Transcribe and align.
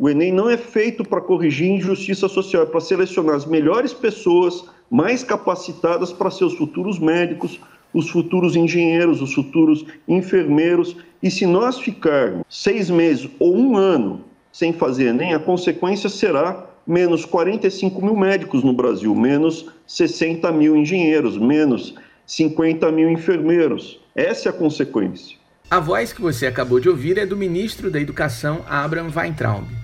O 0.00 0.08
Enem 0.08 0.32
não 0.32 0.48
é 0.48 0.56
feito 0.56 1.04
para 1.04 1.20
corrigir 1.20 1.68
injustiça 1.68 2.26
social, 2.26 2.62
é 2.62 2.66
para 2.66 2.80
selecionar 2.80 3.36
as 3.36 3.44
melhores 3.44 3.92
pessoas 3.92 4.64
mais 4.90 5.22
capacitadas 5.22 6.10
para 6.10 6.30
ser 6.30 6.44
os 6.46 6.54
futuros 6.54 6.98
médicos, 6.98 7.60
os 7.92 8.08
futuros 8.08 8.56
engenheiros, 8.56 9.20
os 9.20 9.34
futuros 9.34 9.84
enfermeiros. 10.08 10.96
E 11.22 11.30
se 11.30 11.44
nós 11.44 11.78
ficarmos 11.78 12.46
seis 12.48 12.88
meses 12.88 13.28
ou 13.38 13.54
um 13.54 13.76
ano 13.76 14.24
sem 14.50 14.72
fazer 14.72 15.08
Enem, 15.08 15.34
a 15.34 15.38
consequência 15.38 16.08
será 16.08 16.66
menos 16.86 17.26
45 17.26 18.02
mil 18.02 18.16
médicos 18.16 18.64
no 18.64 18.72
Brasil, 18.72 19.14
menos 19.14 19.66
60 19.86 20.50
mil 20.50 20.74
engenheiros, 20.74 21.36
menos 21.36 21.94
50 22.24 22.90
mil 22.90 23.10
enfermeiros. 23.10 24.00
Essa 24.14 24.48
é 24.48 24.50
a 24.50 24.54
consequência. 24.54 25.36
A 25.70 25.78
voz 25.78 26.10
que 26.10 26.22
você 26.22 26.46
acabou 26.46 26.80
de 26.80 26.88
ouvir 26.88 27.18
é 27.18 27.26
do 27.26 27.36
ministro 27.36 27.90
da 27.90 28.00
Educação, 28.00 28.64
Abraham 28.66 29.10
Weintraub. 29.14 29.79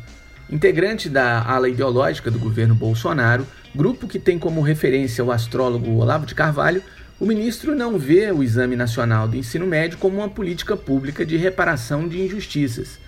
Integrante 0.48 1.08
da 1.08 1.42
ala 1.42 1.68
ideológica 1.68 2.30
do 2.30 2.38
governo 2.38 2.72
Bolsonaro, 2.72 3.44
grupo 3.74 4.06
que 4.06 4.18
tem 4.18 4.38
como 4.38 4.60
referência 4.60 5.24
o 5.24 5.32
astrólogo 5.32 5.90
Olavo 5.96 6.24
de 6.24 6.36
Carvalho, 6.36 6.82
o 7.18 7.26
ministro 7.26 7.74
não 7.74 7.98
vê 7.98 8.30
o 8.30 8.44
Exame 8.44 8.76
Nacional 8.76 9.26
do 9.26 9.36
Ensino 9.36 9.66
Médio 9.66 9.98
como 9.98 10.18
uma 10.18 10.28
política 10.28 10.76
pública 10.76 11.26
de 11.26 11.36
reparação 11.36 12.06
de 12.06 12.22
injustiças, 12.22 13.00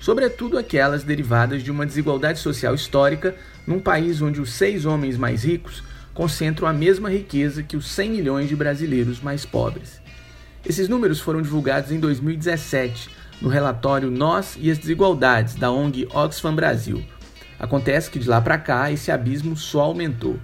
sobretudo 0.00 0.58
aquelas 0.58 1.02
derivadas 1.02 1.62
de 1.62 1.70
uma 1.70 1.86
desigualdade 1.86 2.40
social 2.40 2.74
histórica 2.74 3.34
num 3.66 3.80
país 3.80 4.20
onde 4.20 4.38
os 4.38 4.52
seis 4.52 4.84
homens 4.84 5.16
mais 5.16 5.44
ricos 5.44 5.82
concentram 6.12 6.68
a 6.68 6.74
mesma 6.74 7.08
riqueza 7.08 7.62
que 7.62 7.76
os 7.76 7.90
100 7.90 8.10
milhões 8.10 8.48
de 8.50 8.56
brasileiros 8.56 9.18
mais 9.18 9.46
pobres. 9.46 9.98
Esses 10.62 10.90
números 10.90 11.20
foram 11.20 11.40
divulgados 11.40 11.90
em 11.90 11.98
2017 11.98 13.21
no 13.42 13.48
relatório 13.48 14.08
Nós 14.08 14.56
e 14.58 14.70
as 14.70 14.78
Desigualdades, 14.78 15.56
da 15.56 15.70
ONG 15.70 16.06
Oxfam 16.14 16.54
Brasil. 16.54 17.02
Acontece 17.58 18.08
que 18.08 18.18
de 18.18 18.28
lá 18.28 18.40
para 18.40 18.56
cá 18.56 18.90
esse 18.90 19.10
abismo 19.10 19.56
só 19.56 19.80
aumentou. 19.80 20.38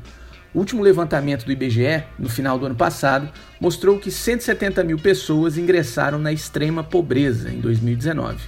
O 0.52 0.58
último 0.58 0.82
levantamento 0.82 1.44
do 1.44 1.52
IBGE, 1.52 2.02
no 2.18 2.28
final 2.28 2.58
do 2.58 2.66
ano 2.66 2.74
passado, 2.74 3.28
mostrou 3.60 3.98
que 3.98 4.10
170 4.10 4.82
mil 4.82 4.98
pessoas 4.98 5.56
ingressaram 5.56 6.18
na 6.18 6.32
extrema 6.32 6.82
pobreza 6.82 7.50
em 7.50 7.60
2019. 7.60 8.38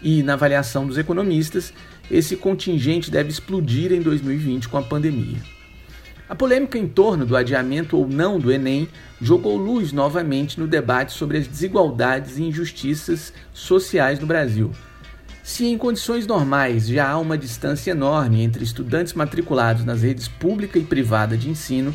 E, 0.00 0.22
na 0.22 0.34
avaliação 0.34 0.86
dos 0.86 0.96
economistas, 0.96 1.72
esse 2.08 2.36
contingente 2.36 3.10
deve 3.10 3.30
explodir 3.30 3.92
em 3.92 4.00
2020 4.00 4.68
com 4.68 4.78
a 4.78 4.82
pandemia. 4.82 5.57
A 6.28 6.34
polêmica 6.34 6.76
em 6.76 6.86
torno 6.86 7.24
do 7.24 7.34
adiamento 7.34 7.96
ou 7.96 8.06
não 8.06 8.38
do 8.38 8.52
Enem 8.52 8.86
jogou 9.18 9.56
luz 9.56 9.92
novamente 9.92 10.60
no 10.60 10.66
debate 10.66 11.12
sobre 11.12 11.38
as 11.38 11.46
desigualdades 11.46 12.36
e 12.36 12.42
injustiças 12.42 13.32
sociais 13.54 14.20
no 14.20 14.26
Brasil. 14.26 14.70
Se 15.42 15.64
em 15.64 15.78
condições 15.78 16.26
normais 16.26 16.86
já 16.86 17.08
há 17.08 17.18
uma 17.18 17.38
distância 17.38 17.92
enorme 17.92 18.42
entre 18.42 18.62
estudantes 18.62 19.14
matriculados 19.14 19.86
nas 19.86 20.02
redes 20.02 20.28
pública 20.28 20.78
e 20.78 20.84
privada 20.84 21.34
de 21.34 21.48
ensino, 21.48 21.94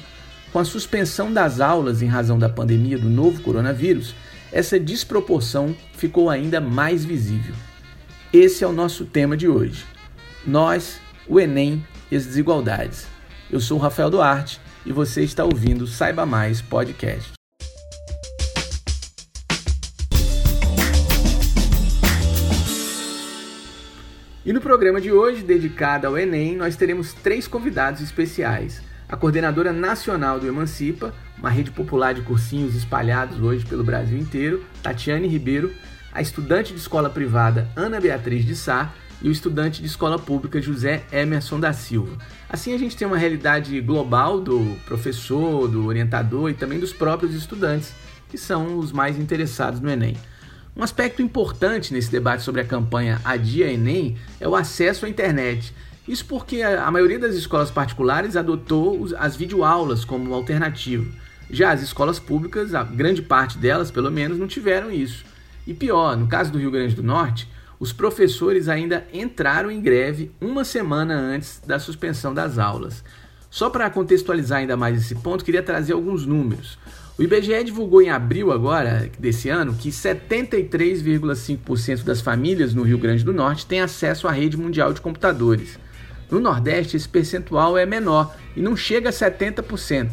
com 0.52 0.58
a 0.58 0.66
suspensão 0.66 1.31
das 1.31 1.59
aulas 1.59 2.02
em 2.02 2.08
razão 2.08 2.40
da 2.40 2.50
pandemia 2.50 2.97
do 2.97 3.09
novo 3.09 3.40
coronavírus, 3.44 4.16
essa 4.52 4.80
desproporção 4.80 5.75
ficou 5.95 6.31
ainda 6.31 6.59
mais 6.59 7.06
visível. 7.06 7.53
Esse 8.34 8.64
é 8.64 8.68
o 8.68 8.73
nosso 8.73 9.06
tema 9.06 9.38
de 9.38 9.47
hoje. 9.47 9.86
Nós, 10.45 11.00
o 11.28 11.40
Enem 11.40 11.86
e 12.12 12.16
as 12.16 12.25
desigualdades. 12.25 13.12
Eu 13.54 13.59
sou 13.59 13.78
o 13.78 13.80
Rafael 13.80 14.09
Duarte 14.09 14.59
e 14.84 14.92
você 14.92 15.22
está 15.22 15.44
ouvindo 15.44 15.86
Saiba 15.86 16.26
Mais 16.26 16.59
Podcast. 16.59 17.34
E 24.44 24.52
no 24.52 24.59
programa 24.59 25.00
de 25.00 25.12
hoje, 25.12 25.44
dedicado 25.44 26.08
ao 26.08 26.18
Enem, 26.18 26.58
nós 26.58 26.76
teremos 26.76 27.14
três 27.14 27.48
convidados 27.48 28.02
especiais. 28.02 28.81
A 29.08 29.16
coordenadora 29.16 29.72
nacional 29.72 30.40
do 30.40 30.48
Emancipa, 30.48 31.14
uma 31.38 31.52
rede 31.52 31.70
popular 31.70 32.16
de 32.16 32.22
cursinhos 32.22 32.74
espalhados 32.74 33.40
hoje 33.40 33.63
pelo 33.68 33.84
Brasil 33.84 34.18
inteiro, 34.18 34.66
Tatiane 34.81 35.28
Ribeiro, 35.28 35.72
a 36.12 36.24
estudante 36.24 36.74
de 36.74 36.80
escola 36.80 37.08
privada 37.08 37.69
Ana 37.75 38.02
Beatriz 38.02 38.46
de 38.46 38.56
Sá 38.56 38.92
e 39.23 39.29
o 39.29 39.31
estudante 39.31 39.81
de 39.81 39.88
escola 39.88 40.19
pública 40.19 40.61
José 40.61 41.03
Emerson 41.11 41.59
da 41.59 41.72
Silva. 41.72 42.17
Assim 42.50 42.73
a 42.73 42.78
gente 42.78 42.97
tem 42.97 43.07
uma 43.07 43.17
realidade 43.17 43.79
global 43.79 44.41
do 44.41 44.78
professor, 44.85 45.67
do 45.69 45.85
orientador 45.88 46.50
e 46.50 46.53
também 46.53 46.78
dos 46.78 46.91
próprios 46.91 47.33
estudantes, 47.33 47.94
que 48.29 48.38
são 48.38 48.78
os 48.78 48.91
mais 48.91 49.17
interessados 49.17 49.79
no 49.79 49.89
Enem. 49.89 50.17
Um 50.75 50.83
aspecto 50.83 51.22
importante 51.22 51.94
nesse 51.94 52.12
debate 52.12 52.44
sobre 52.44 52.59
a 52.59 52.66
campanha 52.66 53.22
Adia 53.23 53.72
Enem 53.72 54.17
é 54.39 54.47
o 54.47 54.56
acesso 54.56 55.06
à 55.06 55.09
internet. 55.09 55.73
Isso 56.06 56.25
porque 56.25 56.62
a 56.62 56.91
maioria 56.91 57.17
das 57.17 57.35
escolas 57.35 57.72
particulares 57.72 58.35
adotou 58.35 59.07
as 59.17 59.38
videoaulas 59.38 60.03
como 60.03 60.33
alternativa. 60.33 61.06
Já 61.50 61.72
as 61.72 61.81
escolas 61.81 62.19
públicas, 62.19 62.73
a 62.73 62.83
grande 62.83 63.22
parte 63.22 63.57
delas, 63.57 63.91
pelo 63.91 64.12
menos, 64.12 64.38
não 64.38 64.47
tiveram 64.47 64.91
isso. 64.91 65.23
E 65.66 65.73
pior, 65.73 66.17
no 66.17 66.28
caso 66.28 66.51
do 66.51 66.57
Rio 66.57 66.72
Grande 66.72 66.95
do 66.95 67.03
Norte, 67.03 67.47
os 67.83 67.91
professores 67.91 68.69
ainda 68.69 69.05
entraram 69.11 69.69
em 69.69 69.81
greve 69.81 70.31
uma 70.39 70.63
semana 70.63 71.16
antes 71.16 71.61
da 71.67 71.77
suspensão 71.77 72.33
das 72.33 72.57
aulas. 72.57 73.03
Só 73.49 73.69
para 73.69 73.89
contextualizar 73.89 74.59
ainda 74.59 74.77
mais 74.77 74.97
esse 74.97 75.16
ponto, 75.16 75.44
queria 75.44 75.61
trazer 75.61 75.91
alguns 75.91 76.25
números. 76.25 76.79
O 77.19 77.23
IBGE 77.23 77.66
divulgou 77.66 78.01
em 78.01 78.09
abril 78.09 78.53
agora 78.53 79.11
desse 79.19 79.49
ano 79.49 79.73
que 79.73 79.89
73,5% 79.89 82.05
das 82.05 82.21
famílias 82.21 82.73
no 82.73 82.83
Rio 82.83 82.97
Grande 82.97 83.25
do 83.25 83.33
Norte 83.33 83.66
têm 83.66 83.81
acesso 83.81 84.29
à 84.29 84.31
rede 84.31 84.55
mundial 84.55 84.94
de 84.94 85.01
computadores. 85.01 85.77
No 86.31 86.39
Nordeste, 86.39 86.95
esse 86.95 87.09
percentual 87.09 87.77
é 87.77 87.85
menor 87.85 88.33
e 88.55 88.61
não 88.61 88.77
chega 88.77 89.09
a 89.09 89.11
70%. 89.11 90.07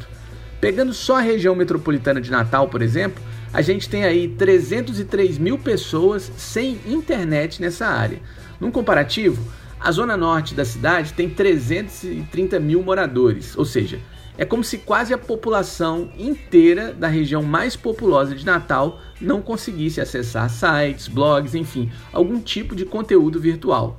Pegando 0.60 0.92
só 0.92 1.18
a 1.18 1.20
região 1.20 1.54
metropolitana 1.54 2.20
de 2.20 2.32
Natal, 2.32 2.68
por 2.68 2.82
exemplo, 2.82 3.22
a 3.52 3.62
gente 3.62 3.88
tem 3.88 4.04
aí 4.04 4.28
303 4.28 5.38
mil 5.38 5.58
pessoas 5.58 6.30
sem 6.36 6.78
internet 6.86 7.60
nessa 7.60 7.86
área. 7.86 8.20
Num 8.60 8.70
comparativo, 8.70 9.42
a 9.80 9.90
zona 9.90 10.16
norte 10.16 10.54
da 10.54 10.64
cidade 10.64 11.12
tem 11.14 11.28
330 11.28 12.60
mil 12.60 12.82
moradores, 12.82 13.56
ou 13.56 13.64
seja, 13.64 13.98
é 14.38 14.44
como 14.44 14.62
se 14.62 14.78
quase 14.78 15.12
a 15.12 15.18
população 15.18 16.10
inteira 16.18 16.92
da 16.92 17.08
região 17.08 17.42
mais 17.42 17.76
populosa 17.76 18.34
de 18.34 18.46
Natal 18.46 19.00
não 19.20 19.42
conseguisse 19.42 20.00
acessar 20.00 20.48
sites, 20.48 21.08
blogs, 21.08 21.54
enfim, 21.54 21.90
algum 22.12 22.40
tipo 22.40 22.74
de 22.76 22.84
conteúdo 22.84 23.40
virtual. 23.40 23.98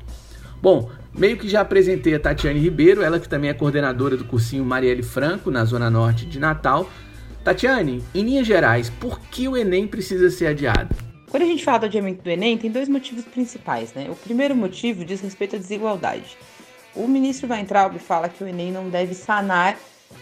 Bom, 0.62 0.90
meio 1.14 1.38
que 1.38 1.50
já 1.50 1.62
apresentei 1.62 2.16
a 2.16 2.20
Tatiane 2.20 2.60
Ribeiro, 2.60 3.02
ela 3.02 3.20
que 3.20 3.28
também 3.28 3.50
é 3.50 3.54
coordenadora 3.54 4.16
do 4.16 4.24
cursinho 4.24 4.64
Marielle 4.64 5.04
Franco, 5.04 5.52
na 5.52 5.66
zona 5.66 5.90
norte 5.90 6.26
de 6.26 6.40
Natal, 6.40 6.90
Tatiane, 7.44 8.04
em 8.14 8.22
linhas 8.22 8.46
gerais, 8.46 8.92
por 8.92 9.20
que 9.20 9.48
o 9.48 9.58
Enem 9.58 9.88
precisa 9.88 10.30
ser 10.30 10.46
adiado? 10.46 10.96
Quando 11.28 11.42
a 11.42 11.48
gente 11.48 11.64
fala 11.64 11.80
do 11.80 11.86
adiamento 11.88 12.22
do 12.22 12.30
Enem, 12.30 12.56
tem 12.56 12.70
dois 12.70 12.88
motivos 12.88 13.26
principais, 13.26 13.94
né? 13.94 14.08
O 14.12 14.16
primeiro 14.16 14.56
motivo 14.56 15.04
diz 15.04 15.22
respeito 15.22 15.56
à 15.56 15.60
desigualdade. 15.60 16.38
O 16.96 17.08
ministro 17.08 17.50
Weintraub 17.50 17.98
fala 17.98 18.30
que 18.30 18.44
o 18.44 18.48
Enem 18.48 18.72
não 18.72 18.90
deve 18.90 19.16
sanar 19.16 19.76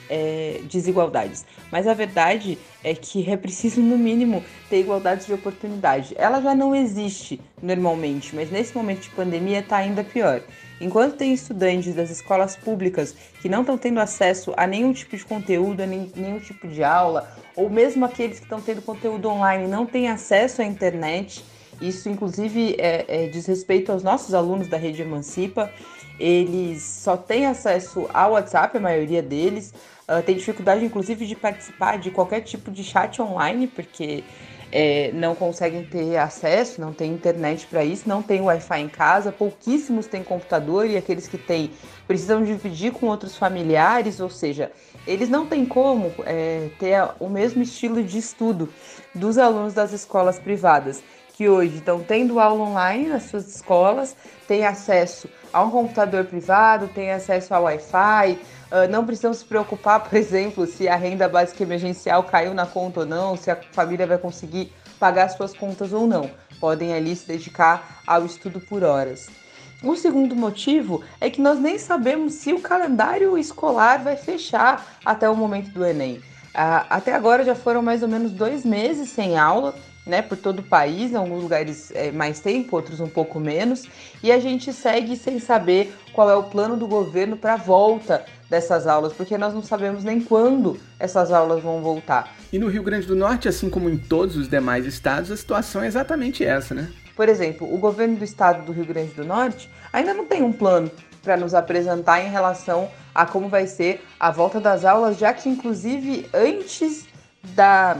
é, 0.10 0.62
desigualdades. 0.64 1.46
Mas 1.72 1.88
a 1.88 1.94
verdade 1.94 2.58
é 2.84 2.94
que 2.94 3.30
é 3.30 3.38
preciso, 3.38 3.82
no 3.82 3.98
mínimo, 3.98 4.44
ter 4.70 4.80
igualdade 4.80 5.26
de 5.26 5.34
oportunidade. 5.34 6.14
Ela 6.18 6.42
já 6.42 6.56
não 6.56 6.76
existe 6.76 7.40
normalmente, 7.62 8.36
mas 8.36 8.50
nesse 8.50 8.76
momento 8.76 9.02
de 9.02 9.10
pandemia 9.10 9.60
está 9.60 9.78
ainda 9.78 10.04
pior. 10.04 10.42
Enquanto 10.82 11.18
tem 11.18 11.34
estudantes 11.34 11.94
das 11.94 12.10
escolas 12.10 12.56
públicas 12.56 13.14
que 13.42 13.50
não 13.50 13.62
estão 13.62 13.78
tendo 13.78 14.00
acesso 14.00 14.54
a 14.56 14.66
nenhum 14.66 14.94
tipo 14.94 15.16
de 15.18 15.26
conteúdo, 15.26 15.82
a 15.82 15.86
nenhum 15.86 16.40
tipo 16.40 16.68
de 16.68 16.84
aula, 16.84 17.30
ou 17.56 17.70
mesmo 17.70 18.06
aqueles 18.06 18.40
que 18.40 18.46
estão 18.46 18.62
tendo 18.62 18.82
conteúdo 18.82 19.28
online 19.28 19.68
não 19.68 19.86
têm 19.86 20.08
acesso 20.08 20.62
à 20.62 20.66
internet, 20.66 21.44
isso 21.82 22.10
inclusive 22.10 22.76
é, 22.78 23.06
é, 23.08 23.28
diz 23.28 23.46
respeito 23.46 23.92
aos 23.92 24.04
nossos 24.04 24.34
alunos 24.34 24.68
da 24.68 24.78
rede 24.78 25.02
Emancipa, 25.02 25.72
eles 26.20 26.84
só 26.84 27.16
têm 27.16 27.46
acesso 27.46 28.10
ao 28.14 28.34
WhatsApp, 28.34 28.78
a 28.78 28.82
maioria 28.82 29.22
deles, 29.22 29.74
uh, 30.08 30.22
tem 30.24 30.36
dificuldade 30.36 30.84
inclusive 30.84 31.26
de 31.26 31.36
participar 31.36 31.98
de 31.98 32.12
qualquer 32.12 32.42
tipo 32.42 32.70
de 32.70 32.84
chat 32.84 33.22
online, 33.22 33.68
porque 33.68 34.24
é, 34.72 35.12
não 35.14 35.34
conseguem 35.34 35.84
ter 35.84 36.18
acesso, 36.18 36.80
não 36.80 36.94
tem 36.94 37.12
internet 37.12 37.66
para 37.68 37.84
isso, 37.84 38.08
não 38.08 38.22
tem 38.22 38.42
Wi-Fi 38.42 38.82
em 38.82 38.90
casa, 38.90 39.32
pouquíssimos 39.32 40.06
têm 40.06 40.24
computador 40.24 40.86
e 40.86 40.96
aqueles 40.96 41.28
que 41.28 41.38
têm 41.38 41.72
precisam 42.08 42.44
dividir 42.44 42.92
com 42.92 43.08
outros 43.08 43.36
familiares, 43.36 44.20
ou 44.20 44.30
seja, 44.30 44.72
eles 45.08 45.30
não 45.30 45.46
têm 45.46 45.66
como 45.66 46.12
é, 46.26 46.70
ter 46.80 47.08
o 47.20 47.30
mesmo 47.30 47.62
estilo 47.62 48.04
de 48.04 48.18
estudo 48.18 48.70
dos 49.14 49.38
alunos 49.38 49.74
das 49.74 49.92
escolas 49.92 50.40
privadas, 50.40 51.04
que 51.40 51.48
hoje 51.48 51.78
estão 51.78 52.04
tendo 52.04 52.38
aula 52.38 52.66
online 52.66 53.08
nas 53.08 53.24
suas 53.24 53.48
escolas, 53.48 54.14
têm 54.46 54.66
acesso 54.66 55.30
a 55.54 55.64
um 55.64 55.72
computador 55.72 56.26
privado, 56.26 56.90
têm 56.90 57.14
acesso 57.14 57.54
a 57.54 57.60
Wi-Fi, 57.62 58.38
Uh, 58.70 58.88
não 58.88 59.04
precisam 59.04 59.34
se 59.34 59.44
preocupar, 59.44 60.00
por 60.08 60.16
exemplo, 60.16 60.68
se 60.68 60.88
a 60.88 60.96
renda 60.96 61.28
básica 61.28 61.64
emergencial 61.64 62.22
caiu 62.22 62.54
na 62.54 62.68
conta 62.68 63.00
ou 63.00 63.06
não, 63.08 63.36
se 63.36 63.50
a 63.50 63.56
família 63.72 64.06
vai 64.06 64.20
conseguir 64.20 64.72
pagar 65.00 65.28
suas 65.30 65.56
contas 65.56 65.92
ou 65.92 66.06
não. 66.06 66.30
Podem 66.60 66.94
ali 66.94 67.16
se 67.16 67.26
dedicar 67.26 68.00
ao 68.06 68.28
estudo 68.28 68.60
por 68.60 68.84
horas. 68.84 69.28
O 69.82 69.96
segundo 69.96 70.36
motivo 70.36 71.04
é 71.20 71.32
que 71.32 71.42
nós 71.42 71.60
nem 71.60 71.80
sabemos 71.80 72.36
se 72.36 72.54
o 72.54 72.62
calendário 72.62 73.36
escolar 73.40 74.04
vai 74.04 74.16
fechar 74.16 75.00
até 75.04 75.28
o 75.28 75.36
momento 75.36 75.72
do 75.72 75.84
Enem. 75.84 76.22
Ah, 76.54 76.86
até 76.92 77.12
agora 77.16 77.44
já 77.44 77.56
foram 77.56 77.82
mais 77.82 78.04
ou 78.04 78.08
menos 78.08 78.32
dois 78.32 78.64
meses 78.64 79.10
sem 79.10 79.36
aula, 79.36 79.74
né, 80.06 80.22
por 80.22 80.38
todo 80.38 80.60
o 80.60 80.64
país, 80.64 81.12
em 81.12 81.16
alguns 81.16 81.44
lugares 81.44 81.92
é, 81.94 82.12
mais 82.12 82.40
tempo, 82.40 82.76
outros 82.76 83.00
um 83.00 83.08
pouco 83.08 83.40
menos, 83.40 83.88
e 84.24 84.32
a 84.32 84.40
gente 84.40 84.74
segue 84.74 85.16
sem 85.16 85.40
saber 85.40 85.94
qual 86.14 86.30
é 86.30 86.36
o 86.36 86.44
plano 86.44 86.76
do 86.76 86.88
governo 86.88 87.38
para 87.38 87.54
a 87.54 87.58
volta 87.58 88.26
dessas 88.50 88.88
aulas, 88.88 89.14
porque 89.14 89.38
nós 89.38 89.54
não 89.54 89.62
sabemos 89.62 90.04
nem 90.04 90.20
quando 90.20 90.80
essas 91.00 91.32
aulas 91.32 91.62
vão 91.62 91.82
voltar. 91.82 92.36
E 92.52 92.58
no 92.58 92.68
Rio 92.68 92.82
Grande 92.82 93.06
do 93.06 93.16
Norte, 93.16 93.48
assim 93.48 93.70
como 93.70 93.90
em 93.90 93.98
todos 93.98 94.36
os 94.36 94.50
demais 94.50 94.86
estados, 94.86 95.30
a 95.30 95.38
situação 95.38 95.84
é 95.84 95.88
exatamente 95.88 96.44
essa, 96.44 96.74
né? 96.74 96.90
Por 97.16 97.30
exemplo, 97.30 97.72
o 97.72 97.78
governo 97.78 98.16
do 98.16 98.24
estado 98.24 98.66
do 98.66 98.72
Rio 98.72 98.86
Grande 98.86 99.12
do 99.12 99.26
Norte 99.26 99.70
ainda 99.94 100.14
não 100.14 100.26
tem 100.26 100.42
um 100.42 100.54
plano 100.54 100.90
para 101.22 101.38
nos 101.38 101.54
apresentar 101.54 102.22
em 102.22 102.30
relação 102.30 102.90
a 103.14 103.26
como 103.26 103.50
vai 103.50 103.68
ser 103.68 104.04
a 104.20 104.32
volta 104.32 104.60
das 104.60 104.86
aulas, 104.86 105.18
já 105.18 105.34
que 105.34 105.50
inclusive 105.50 106.28
antes 106.34 107.06
da 107.54 107.98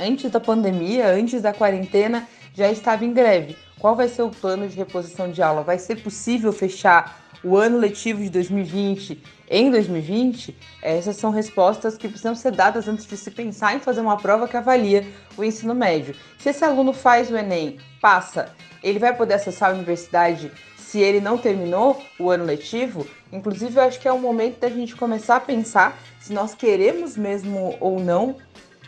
antes 0.00 0.30
da 0.30 0.40
pandemia, 0.40 1.08
antes 1.08 1.42
da 1.42 1.52
quarentena, 1.52 2.28
já 2.54 2.70
estava 2.70 3.04
em 3.04 3.12
greve. 3.12 3.56
Qual 3.78 3.96
vai 3.96 4.08
ser 4.08 4.22
o 4.22 4.30
plano 4.30 4.68
de 4.68 4.76
reposição 4.76 5.30
de 5.30 5.42
aula? 5.42 5.62
Vai 5.62 5.78
ser 5.78 6.02
possível 6.02 6.52
fechar 6.52 7.22
o 7.42 7.56
ano 7.56 7.78
letivo 7.78 8.22
de 8.22 8.30
2020 8.30 9.22
em 9.50 9.70
2020? 9.70 10.56
Essas 10.82 11.16
são 11.16 11.30
respostas 11.30 11.96
que 11.96 12.08
precisam 12.08 12.34
ser 12.34 12.52
dadas 12.52 12.88
antes 12.88 13.06
de 13.06 13.16
se 13.16 13.30
pensar 13.30 13.76
em 13.76 13.80
fazer 13.80 14.00
uma 14.00 14.16
prova 14.16 14.48
que 14.48 14.56
avalia 14.56 15.06
o 15.36 15.44
ensino 15.44 15.74
médio. 15.74 16.14
Se 16.38 16.48
esse 16.48 16.64
aluno 16.64 16.92
faz 16.92 17.30
o 17.30 17.36
Enem, 17.36 17.78
passa, 18.00 18.54
ele 18.82 18.98
vai 18.98 19.14
poder 19.14 19.34
acessar 19.34 19.70
a 19.70 19.74
universidade 19.74 20.50
se 20.76 21.00
ele 21.00 21.20
não 21.20 21.36
terminou 21.36 22.00
o 22.20 22.30
ano 22.30 22.44
letivo? 22.44 23.04
Inclusive, 23.32 23.76
eu 23.76 23.82
acho 23.82 23.98
que 23.98 24.06
é 24.06 24.12
o 24.12 24.18
momento 24.18 24.60
da 24.60 24.70
gente 24.70 24.94
começar 24.94 25.36
a 25.36 25.40
pensar 25.40 25.98
se 26.20 26.32
nós 26.32 26.54
queremos 26.54 27.16
mesmo 27.16 27.76
ou 27.80 27.98
não. 27.98 28.36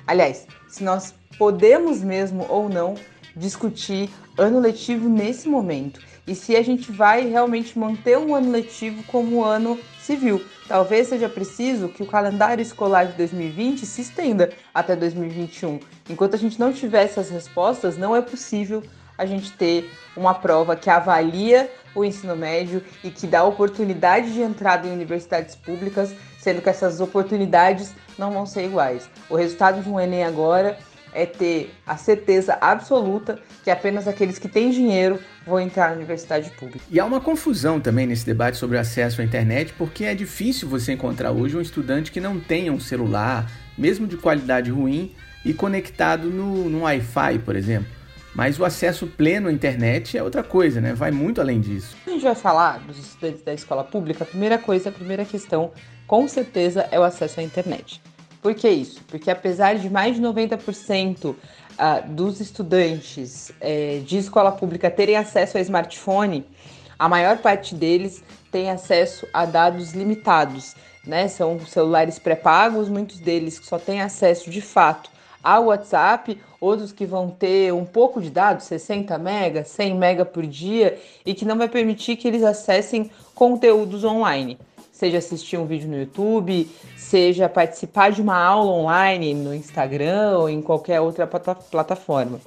Aliás, 0.07 0.47
se 0.69 0.85
nós 0.85 1.15
podemos 1.39 2.03
mesmo 2.03 2.47
ou 2.49 2.69
não 2.69 2.95
discutir 3.35 4.09
ano 4.39 4.61
letivo 4.61 5.09
nesse 5.09 5.49
momento 5.49 6.01
e 6.27 6.35
se 6.35 6.57
a 6.57 6.63
gente 6.63 6.91
vai 6.91 7.29
realmente 7.29 7.79
manter 7.79 8.19
um 8.19 8.35
ano 8.35 8.51
letivo 8.51 9.03
como 9.05 9.45
ano 9.45 9.79
civil. 10.01 10.45
Talvez 10.69 11.09
seja 11.09 11.29
preciso 11.29 11.89
que 11.89 12.03
o 12.03 12.07
calendário 12.07 12.63
escolar 12.63 13.07
de 13.07 13.13
2020 13.13 13.87
se 13.87 14.03
estenda 14.03 14.53
até 14.75 14.97
2021. 14.97 15.79
Enquanto 16.11 16.35
a 16.35 16.39
gente 16.39 16.59
não 16.59 16.73
tiver 16.73 17.05
essas 17.05 17.31
respostas, 17.31 17.97
não 17.97 18.15
é 18.15 18.21
possível 18.21 18.83
a 19.17 19.25
gente 19.25 19.53
ter 19.53 19.91
uma 20.17 20.35
prova 20.35 20.77
que 20.77 20.91
avalia 20.91 21.71
o 21.97 22.05
ensino 22.05 22.37
médio 22.37 22.83
e 23.03 23.11
que 23.11 23.27
dá 23.27 23.43
oportunidade 23.43 24.33
de 24.33 24.43
entrada 24.43 24.87
em 24.87 24.93
universidades 24.93 25.57
públicas, 25.57 26.15
sendo 26.39 26.61
que 26.61 26.69
essas 26.69 27.01
oportunidades 27.01 27.93
não 28.19 28.31
vão 28.31 28.47
ser 28.47 28.67
iguais. 28.67 29.09
O 29.29 29.35
resultado 29.35 29.83
de 29.83 29.89
um 29.89 29.99
Enem 29.99 30.23
agora 30.23 30.79
é 31.13 31.25
ter 31.25 31.73
a 31.87 31.97
certeza 31.97 32.59
absoluta 32.61 33.39
que 33.65 33.71
apenas 33.71 34.07
aqueles 34.07 34.39
que 34.39 34.49
têm 34.49 34.71
dinheiro 34.71 35.19
vão 35.47 35.59
entrar 35.59 35.89
na 35.89 35.97
universidade 35.97 36.51
pública. 36.51 36.85
E 36.91 37.01
há 37.01 37.07
uma 37.07 37.21
confusão 37.21 37.81
também 37.81 38.07
nesse 38.07 38.27
debate 38.27 38.59
sobre 38.59 38.77
acesso 38.77 39.23
à 39.23 39.25
internet, 39.25 39.73
porque 39.79 40.05
é 40.05 40.15
difícil 40.15 40.69
você 40.69 40.93
encontrar 40.93 41.33
hoje 41.33 41.57
um 41.57 41.61
estudante 41.61 42.13
que 42.13 42.21
não 42.21 42.39
tenha 42.39 42.71
um 42.71 42.79
celular, 42.79 43.51
mesmo 43.79 44.07
de 44.07 44.19
qualidade 44.19 44.71
ruim, 44.71 45.15
e 45.43 45.55
conectado 45.55 46.29
no, 46.29 46.69
no 46.69 46.83
Wi-Fi, 46.83 47.39
por 47.39 47.57
exemplo. 47.57 47.96
Mas 48.37 48.59
o 48.59 48.67
acesso 48.67 49.07
pleno 49.07 49.49
à 49.49 49.53
internet 49.53 50.19
é 50.19 50.23
outra 50.23 50.43
coisa, 50.43 50.79
né? 50.79 50.93
Vai 50.93 51.11
muito 51.11 51.41
além 51.41 51.59
disso. 51.59 51.97
A 52.07 52.11
gente 52.11 52.23
vai 52.23 52.35
falar 52.35 52.81
dos 52.81 52.99
estudantes 52.99 53.41
da 53.41 53.55
escola 53.55 53.83
pública. 53.83 54.25
A 54.25 54.27
primeira 54.27 54.59
coisa, 54.59 54.91
a 54.91 54.93
primeira 54.93 55.25
questão, 55.25 55.73
com 56.07 56.29
certeza, 56.29 56.87
é 56.91 57.01
o 57.01 57.03
acesso 57.03 57.41
à 57.41 57.43
internet. 57.43 57.99
Por 58.43 58.55
que 58.55 58.69
isso? 58.69 59.03
Porque 59.09 59.31
apesar 59.31 59.77
de 59.77 59.89
mais 59.89 60.17
de 60.17 60.23
90% 60.23 61.31
uh, 61.31 61.37
ah, 61.79 62.01
dos 62.01 62.39
estudantes 62.39 63.49
uh, 63.49 64.03
de 64.03 64.19
escola 64.19 64.53
pública 64.53 64.91
terem 64.91 65.17
acesso 65.17 65.57
a 65.57 65.61
smartphone, 65.63 66.45
a 66.99 67.09
maior 67.09 67.39
parte 67.39 67.75
deles 67.75 68.23
tem 68.53 68.71
acesso 68.71 69.27
a 69.33 69.47
dados 69.47 69.95
limitados. 69.95 70.75
Né? 71.07 71.27
São 71.29 71.59
celulares 71.61 72.19
pré-pagos, 72.19 72.91
muitos 72.91 73.19
deles 73.19 73.59
só 73.63 73.79
têm 73.79 74.03
acesso 74.03 74.51
de 74.51 74.61
fato 74.61 75.16
ao 75.47 75.67
WhatsApp, 75.67 76.39
outros 76.61 76.91
que 76.91 77.07
vão 77.07 77.31
ter 77.31 77.73
um 77.73 77.85
pouco 77.85 78.21
de 78.21 78.31
dados, 78.31 78.65
60 78.65 79.17
mega, 79.19 79.65
100 79.65 79.95
mega 79.95 80.25
por 80.25 80.45
dia, 80.47 80.99
e 81.25 81.35
que 81.35 81.45
não 81.45 81.57
vai 81.57 81.69
permitir 81.69 82.17
que 82.17 82.27
eles 82.27 82.43
acessem 82.43 83.11
conteúdos 83.35 84.03
online 84.03 84.59
seja 84.91 85.19
assistir 85.19 85.59
um 85.59 85.67
vídeo 85.67 85.91
no 85.91 85.99
YouTube, 85.99 86.67
seja 86.97 87.51
participar 87.51 88.11
de 88.11 88.23
uma 88.23 88.39
aula 88.39 88.73
online 88.73 89.35
no 89.35 89.55
Instagram 89.55 90.39
ou 90.39 90.49
em 90.49 90.63
qualquer 90.63 91.03
outra 91.03 91.27
plataforma. 91.27 92.41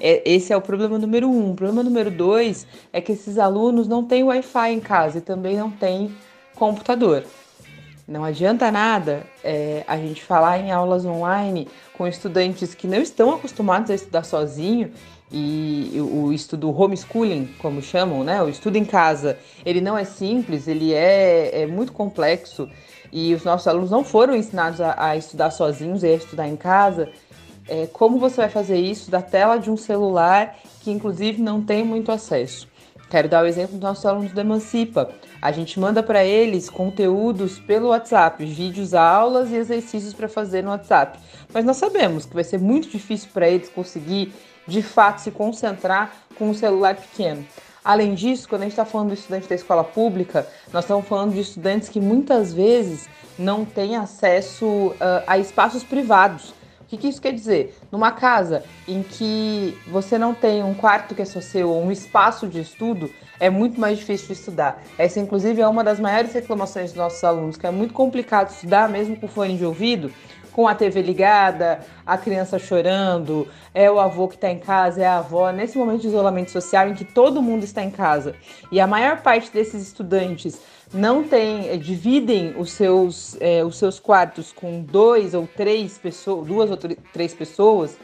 É, 0.00 0.28
esse 0.28 0.52
é 0.52 0.56
o 0.56 0.60
problema 0.60 0.98
número 0.98 1.28
um. 1.28 1.52
O 1.52 1.54
problema 1.54 1.84
número 1.84 2.10
dois 2.10 2.66
é 2.92 3.00
que 3.00 3.12
esses 3.12 3.38
alunos 3.38 3.86
não 3.86 4.04
têm 4.04 4.24
Wi-Fi 4.24 4.72
em 4.72 4.80
casa 4.80 5.18
e 5.18 5.20
também 5.20 5.56
não 5.56 5.70
têm 5.70 6.12
computador. 6.56 7.24
Não 8.08 8.24
adianta 8.24 8.72
nada 8.72 9.26
é, 9.44 9.84
a 9.86 9.98
gente 9.98 10.24
falar 10.24 10.58
em 10.58 10.72
aulas 10.72 11.04
online 11.04 11.68
com 11.92 12.06
estudantes 12.06 12.74
que 12.74 12.86
não 12.86 13.02
estão 13.02 13.34
acostumados 13.34 13.90
a 13.90 13.94
estudar 13.94 14.24
sozinho 14.24 14.90
e 15.30 15.92
o 16.00 16.32
estudo 16.32 16.74
homeschooling, 16.74 17.50
como 17.58 17.82
chamam, 17.82 18.24
né? 18.24 18.42
O 18.42 18.48
estudo 18.48 18.76
em 18.76 18.84
casa, 18.86 19.38
ele 19.62 19.82
não 19.82 19.98
é 19.98 20.04
simples, 20.04 20.66
ele 20.66 20.94
é, 20.94 21.64
é 21.64 21.66
muito 21.66 21.92
complexo 21.92 22.66
e 23.12 23.34
os 23.34 23.44
nossos 23.44 23.68
alunos 23.68 23.90
não 23.90 24.02
foram 24.02 24.34
ensinados 24.34 24.80
a, 24.80 25.10
a 25.10 25.14
estudar 25.14 25.50
sozinhos, 25.50 26.02
a 26.02 26.08
estudar 26.08 26.48
em 26.48 26.56
casa. 26.56 27.10
É, 27.68 27.86
como 27.88 28.18
você 28.18 28.36
vai 28.36 28.48
fazer 28.48 28.78
isso 28.78 29.10
da 29.10 29.20
tela 29.20 29.58
de 29.58 29.70
um 29.70 29.76
celular 29.76 30.56
que, 30.80 30.90
inclusive, 30.90 31.42
não 31.42 31.60
tem 31.60 31.84
muito 31.84 32.10
acesso? 32.10 32.66
Quero 33.10 33.28
dar 33.28 33.44
o 33.44 33.46
exemplo 33.46 33.72
dos 33.72 33.82
nossos 33.82 34.06
alunos 34.06 34.32
do 34.32 34.40
Emancipa. 34.40 35.10
A 35.40 35.52
gente 35.52 35.78
manda 35.78 36.02
para 36.02 36.24
eles 36.24 36.68
conteúdos 36.68 37.58
pelo 37.60 37.88
WhatsApp, 37.88 38.44
vídeos, 38.44 38.92
aulas 38.92 39.50
e 39.50 39.54
exercícios 39.54 40.12
para 40.12 40.28
fazer 40.28 40.62
no 40.62 40.70
WhatsApp. 40.70 41.18
Mas 41.52 41.64
nós 41.64 41.76
sabemos 41.76 42.26
que 42.26 42.34
vai 42.34 42.42
ser 42.42 42.58
muito 42.58 42.88
difícil 42.88 43.28
para 43.32 43.48
eles 43.48 43.68
conseguir 43.68 44.32
de 44.66 44.82
fato 44.82 45.20
se 45.20 45.30
concentrar 45.30 46.12
com 46.36 46.50
um 46.50 46.54
celular 46.54 46.96
pequeno. 46.96 47.46
Além 47.84 48.14
disso, 48.14 48.48
quando 48.48 48.62
a 48.62 48.64
gente 48.64 48.72
está 48.72 48.84
falando 48.84 49.08
do 49.08 49.14
estudante 49.14 49.48
da 49.48 49.54
escola 49.54 49.84
pública, 49.84 50.46
nós 50.72 50.84
estamos 50.84 51.06
falando 51.06 51.32
de 51.32 51.40
estudantes 51.40 51.88
que 51.88 52.00
muitas 52.00 52.52
vezes 52.52 53.08
não 53.38 53.64
têm 53.64 53.96
acesso 53.96 54.66
uh, 54.66 54.94
a 55.26 55.38
espaços 55.38 55.84
privados. 55.84 56.52
O 56.88 56.90
que, 56.90 56.96
que, 56.96 57.08
isso 57.08 57.20
quer 57.20 57.34
dizer? 57.34 57.76
Numa 57.92 58.10
casa 58.12 58.64
em 58.88 59.02
que 59.02 59.76
você 59.88 60.16
não 60.16 60.32
tem 60.32 60.64
um 60.64 60.72
quarto 60.72 61.14
que 61.14 61.20
é 61.20 61.24
só 61.26 61.38
seu 61.38 61.68
ou 61.68 61.84
um 61.84 61.92
espaço 61.92 62.48
de 62.48 62.60
estudo, 62.62 63.10
é 63.38 63.50
muito 63.50 63.78
mais 63.78 63.98
difícil 63.98 64.28
de 64.28 64.32
estudar. 64.32 64.82
Essa, 64.96 65.20
inclusive, 65.20 65.60
é 65.60 65.68
uma 65.68 65.84
das 65.84 66.00
maiores 66.00 66.32
reclamações 66.32 66.92
dos 66.92 66.96
nossos 66.96 67.22
alunos, 67.22 67.58
que 67.58 67.66
é 67.66 67.70
muito 67.70 67.92
complicado 67.92 68.48
estudar 68.48 68.88
mesmo 68.88 69.16
com 69.16 69.28
fone 69.28 69.58
de 69.58 69.66
ouvido, 69.66 70.10
com 70.58 70.66
a 70.66 70.74
TV 70.74 71.02
ligada, 71.02 71.86
a 72.04 72.18
criança 72.18 72.58
chorando, 72.58 73.46
é 73.72 73.88
o 73.88 74.00
avô 74.00 74.26
que 74.26 74.34
está 74.34 74.50
em 74.50 74.58
casa, 74.58 75.00
é 75.00 75.06
a 75.06 75.18
avó, 75.18 75.52
nesse 75.52 75.78
momento 75.78 76.00
de 76.00 76.08
isolamento 76.08 76.50
social 76.50 76.88
em 76.88 76.94
que 76.94 77.04
todo 77.04 77.40
mundo 77.40 77.62
está 77.62 77.80
em 77.80 77.92
casa. 77.92 78.34
E 78.72 78.80
a 78.80 78.86
maior 78.88 79.22
parte 79.22 79.52
desses 79.52 79.80
estudantes 79.80 80.60
não 80.92 81.22
tem, 81.22 81.68
eh, 81.68 81.76
dividem 81.76 82.56
os 82.58 82.72
seus, 82.72 83.36
é, 83.40 83.62
os 83.64 83.78
seus 83.78 84.00
quartos 84.00 84.50
com 84.50 84.82
dois 84.82 85.32
ou 85.32 85.46
três 85.46 85.96
pessoas, 85.96 86.44
duas 86.44 86.68
ou 86.72 86.76
três 86.76 87.32
pessoas, 87.32 87.96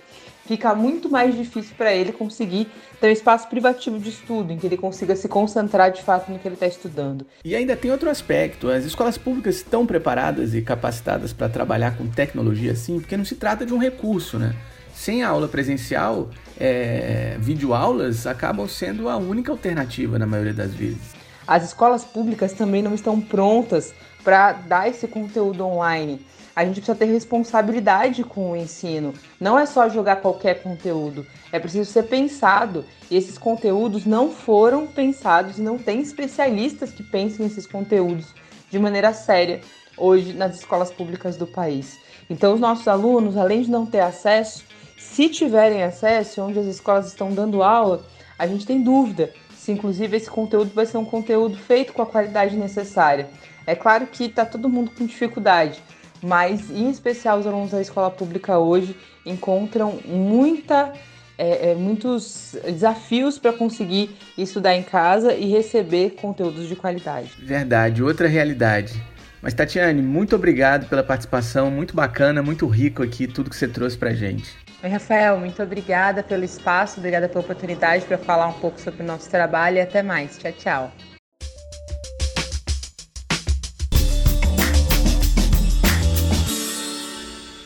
fica 0.47 0.75
muito 0.75 1.09
mais 1.09 1.37
difícil 1.37 1.75
para 1.77 1.93
ele 1.95 2.13
conseguir 2.13 2.69
ter 3.01 3.09
um 3.09 3.13
espaço 3.13 3.49
privativo 3.49 3.99
de 3.99 4.11
estudo, 4.11 4.53
em 4.53 4.59
que 4.59 4.67
ele 4.67 4.77
consiga 4.77 5.17
se 5.17 5.29
concentrar 5.29 5.91
de 5.91 6.03
fato 6.03 6.31
no 6.31 6.39
que 6.39 6.47
ele 6.47 6.55
está 6.55 6.67
estudando. 6.67 7.27
E 7.45 7.55
ainda 7.55 7.77
tem 7.77 7.91
outro 7.91 8.09
aspecto: 8.11 8.69
as 8.69 8.85
escolas 8.85 9.19
públicas 9.19 9.57
estão 9.57 9.87
preparadas 9.87 10.55
e 10.55 10.63
capacitadas 10.63 11.33
para 11.33 11.49
trabalhar 11.49 11.97
com 11.97 12.07
tecnologia 12.07 12.73
assim, 12.73 13.01
porque 13.01 13.17
não 13.17 13.25
se 13.25 13.37
trata 13.37 13.65
de 13.65 13.75
um 13.75 13.79
recurso, 13.79 14.39
né? 14.39 14.55
Sem 14.95 15.25
a 15.25 15.29
aula 15.29 15.49
presencial, 15.49 16.31
é, 16.59 17.37
videoaulas 17.41 18.29
acabam 18.29 18.69
sendo 18.69 19.09
a 19.09 19.17
única 19.17 19.51
alternativa 19.51 20.19
na 20.21 20.27
maioria 20.27 20.55
das 20.55 20.73
vezes. 20.73 21.15
As 21.47 21.65
escolas 21.65 22.05
públicas 22.05 22.53
também 22.53 22.81
não 22.81 22.95
estão 22.95 23.21
prontas 23.21 23.93
para 24.23 24.53
dar 24.53 24.89
esse 24.89 25.07
conteúdo 25.09 25.67
online 25.67 26.25
a 26.55 26.65
gente 26.65 26.77
precisa 26.77 26.97
ter 26.97 27.07
responsabilidade 27.07 28.23
com 28.23 28.53
o 28.53 28.57
ensino. 28.57 29.13
Não 29.41 29.59
é 29.59 29.67
só 29.67 29.89
jogar 29.89 30.17
qualquer 30.17 30.63
conteúdo, 30.63 31.27
é 31.51 31.59
preciso 31.59 31.91
ser 31.91 32.05
pensado. 32.05 32.85
E 33.11 33.17
esses 33.17 33.37
conteúdos 33.37 34.05
não 34.05 34.31
foram 34.31 34.87
pensados, 34.87 35.59
não 35.59 35.79
tem 35.79 36.01
especialistas 36.01 36.91
que 36.91 37.03
pensem 37.03 37.47
esses 37.47 37.67
conteúdos 37.67 38.35
de 38.71 38.79
maneira 38.79 39.13
séria 39.13 39.61
hoje 39.97 40.33
nas 40.33 40.57
escolas 40.57 40.91
públicas 40.91 41.37
do 41.37 41.47
país. 41.47 41.99
Então, 42.29 42.55
os 42.55 42.61
nossos 42.61 42.89
alunos, 42.89 43.37
além 43.37 43.63
de 43.63 43.71
não 43.71 43.85
ter 43.85 44.01
acesso, 44.01 44.65
se 44.97 45.29
tiverem 45.29 45.83
acesso, 45.83 46.43
onde 46.43 46.59
as 46.59 46.67
escolas 46.67 47.09
estão 47.09 47.31
dando 47.33 47.63
aula, 47.63 48.05
a 48.39 48.47
gente 48.47 48.67
tem 48.67 48.83
dúvida 48.83 49.33
se 49.65 49.73
inclusive 49.73 50.15
esse 50.15 50.29
conteúdo 50.29 50.73
vai 50.75 50.85
ser 50.85 50.99
um 50.99 51.07
conteúdo 51.07 51.57
feito 51.57 51.95
com 51.95 52.03
a 52.03 52.07
qualidade 52.07 52.55
necessária. 52.55 53.31
É 53.67 53.75
claro 53.75 54.07
que 54.07 54.25
está 54.25 54.45
todo 54.45 54.69
mundo 54.69 54.91
com 54.91 55.07
dificuldade, 55.07 55.83
mas 56.25 56.71
em 56.71 56.91
especial 56.91 57.39
os 57.39 57.47
alunos 57.47 57.71
da 57.71 57.81
escola 57.81 58.11
pública 58.11 58.59
hoje 58.59 58.97
encontram 59.27 59.99
muita, 60.07 60.93
é, 61.37 61.71
é, 61.71 61.75
muitos 61.75 62.57
desafios 62.65 63.39
para 63.39 63.53
conseguir 63.53 64.17
estudar 64.37 64.75
em 64.75 64.83
casa 64.83 65.35
e 65.35 65.51
receber 65.51 66.11
conteúdos 66.13 66.67
de 66.67 66.75
qualidade. 66.75 67.31
Verdade, 67.39 68.03
outra 68.03 68.27
realidade. 68.27 69.03
Mas 69.43 69.53
Tatiane, 69.53 70.01
muito 70.01 70.35
obrigado 70.35 70.89
pela 70.89 71.03
participação, 71.03 71.71
muito 71.71 71.95
bacana, 71.95 72.43
muito 72.43 72.67
rico 72.67 73.03
aqui 73.03 73.27
tudo 73.27 73.51
que 73.51 73.57
você 73.57 73.69
trouxe 73.69 73.99
para 73.99 74.15
gente. 74.15 74.57
Oi, 74.83 74.89
Rafael, 74.89 75.39
muito 75.39 75.63
obrigada 75.63 76.23
pelo 76.23 76.45
espaço, 76.45 76.99
obrigada 76.99 77.29
pela 77.29 77.41
oportunidade 77.41 78.07
para 78.07 78.17
falar 78.17 78.47
um 78.47 78.55
pouco 78.55 78.81
sobre 78.81 79.03
o 79.03 79.07
nosso 79.07 79.29
trabalho 79.31 79.77
e 79.77 79.81
até 79.83 80.03
mais. 80.03 80.39
Tchau, 80.39 80.53
tchau. 80.53 81.14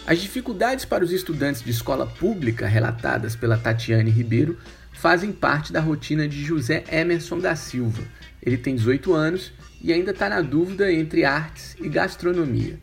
As 0.09 0.19
dificuldades 0.21 0.85
para 0.87 1.05
os 1.05 1.13
estudantes 1.13 1.63
de 1.63 1.71
escola 1.71 2.07
pública 2.07 2.67
relatadas 2.67 3.37
pela 3.37 3.59
Tatiane 3.59 4.11
Ribeiro 4.11 4.57
fazem 4.91 5.31
parte 5.31 5.71
da 5.71 5.81
rotina 5.81 6.27
de 6.27 6.43
José 6.43 6.83
Emerson 6.91 7.39
da 7.39 7.55
Silva. 7.55 8.03
Ele 8.43 8.57
tem 8.57 8.75
18 8.75 9.13
anos 9.13 9.53
e 9.83 9.93
ainda 9.93 10.13
está 10.13 10.31
na 10.31 10.41
dúvida 10.41 10.91
entre 10.91 11.27
artes 11.27 11.77
e 11.79 11.91
gastronomia. 11.91 12.79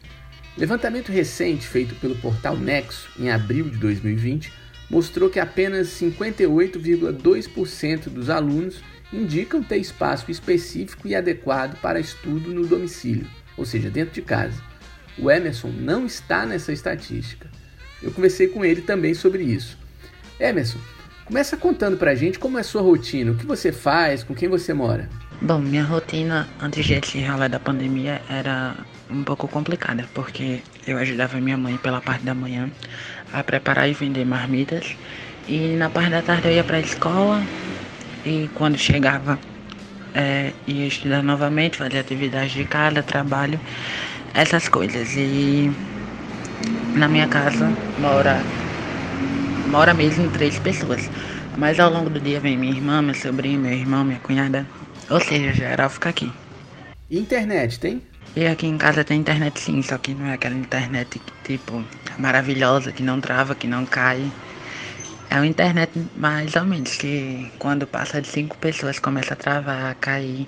Levantamento 0.56 1.12
recente 1.12 1.66
feito 1.66 1.96
pelo 1.96 2.16
portal 2.18 2.56
Nexo 2.56 3.10
em 3.20 3.32
abril 3.32 3.72
de 3.72 3.78
2020 3.78 4.54
mostrou 4.88 5.28
que 5.28 5.40
apenas 5.40 5.88
58,2% 6.00 8.08
dos 8.08 8.30
alunos 8.30 8.84
indicam 9.12 9.64
ter 9.64 9.78
espaço 9.78 10.30
específico 10.30 11.08
e 11.08 11.16
adequado 11.16 11.82
para 11.82 12.00
estudo 12.00 12.54
no 12.54 12.68
domicílio, 12.68 13.26
ou 13.58 13.66
seja, 13.66 13.90
dentro 13.90 14.14
de 14.14 14.22
casa. 14.22 14.75
O 15.18 15.32
Emerson 15.32 15.70
não 15.70 16.06
está 16.06 16.46
nessa 16.46 16.72
estatística. 16.72 17.50
Eu 18.02 18.12
conversei 18.12 18.48
com 18.48 18.64
ele 18.64 18.82
também 18.82 19.14
sobre 19.14 19.44
isso. 19.44 19.78
Emerson, 20.40 20.80
começa 21.26 21.56
contando 21.56 21.98
pra 21.98 22.14
gente 22.14 22.38
como 22.38 22.58
é 22.58 22.62
a 22.62 22.64
sua 22.64 22.82
rotina, 22.82 23.32
o 23.32 23.36
que 23.36 23.46
você 23.46 23.72
faz, 23.72 24.24
com 24.24 24.36
quem 24.36 24.50
você 24.50 24.74
mora. 24.74 25.10
Bom, 25.42 25.60
minha 25.60 25.84
rotina 25.84 26.48
antes 26.62 26.88
desse 26.88 27.20
ralé 27.20 27.50
da 27.50 27.60
pandemia 27.60 28.22
era 28.30 28.76
um 29.10 29.24
pouco 29.24 29.48
complicada, 29.48 30.06
porque 30.14 30.62
eu 30.88 30.98
ajudava 30.98 31.40
minha 31.40 31.58
mãe 31.58 31.78
pela 31.78 32.02
parte 32.02 32.24
da 32.24 32.34
manhã 32.34 32.70
a 33.34 33.44
preparar 33.44 33.90
e 33.90 33.94
vender 33.94 34.26
marmitas, 34.26 34.96
e 35.48 35.76
na 35.76 35.90
parte 35.90 36.12
da 36.12 36.22
tarde 36.22 36.48
eu 36.48 36.54
ia 36.54 36.64
para 36.64 36.78
a 36.78 36.80
escola, 36.80 37.44
e 38.26 38.50
quando 38.56 38.78
chegava 38.78 39.38
é, 40.14 40.54
ia 40.66 40.88
estudar 40.88 41.22
novamente, 41.22 41.78
fazer 41.78 42.00
atividades 42.00 42.54
de 42.54 42.64
casa, 42.64 43.04
trabalho, 43.04 43.60
essas 44.36 44.68
coisas. 44.68 45.16
E 45.16 45.72
na 46.96 47.08
minha 47.08 47.28
casa 47.28 47.74
mora, 47.98 48.44
mora 49.68 49.94
mesmo 49.94 50.30
três 50.30 50.60
pessoas. 50.60 51.10
Mas 51.58 51.80
ao 51.80 51.90
longo 51.90 52.10
do 52.10 52.20
dia 52.20 52.40
vem 52.40 52.58
minha 52.58 52.74
irmã, 52.74 53.02
meu 53.02 53.16
sobrinho, 53.16 53.60
meu 53.60 53.72
irmão, 53.72 54.04
minha 54.04 54.20
cunhada. 54.20 54.66
Ou 55.10 55.20
seja, 55.20 55.54
geral 55.54 55.90
fica 55.90 56.10
aqui. 56.10 56.32
Internet, 57.10 57.80
tem? 57.80 58.02
E 58.36 58.46
aqui 58.46 58.68
em 58.68 58.78
casa 58.78 59.04
tem 59.04 59.20
internet 59.20 59.58
sim, 59.60 59.82
só 59.82 59.98
que 59.98 60.14
não 60.14 60.26
é 60.26 60.34
aquela 60.34 60.56
internet 60.56 61.22
tipo 61.46 61.82
maravilhosa, 62.20 62.92
que 62.92 63.02
não 63.02 63.22
trava, 63.22 63.56
que 63.56 63.68
não 63.68 63.86
cai. 63.86 64.30
É 65.30 65.36
uma 65.36 65.48
internet 65.48 65.92
mais 66.18 66.56
ou 66.56 66.66
menos, 66.66 66.96
que 66.98 67.50
quando 67.58 67.88
passa 67.88 68.22
de 68.22 68.28
cinco 68.28 68.58
pessoas 68.58 69.00
começa 69.00 69.34
a 69.34 69.38
travar, 69.38 69.92
a 69.92 69.96
cair 69.96 70.48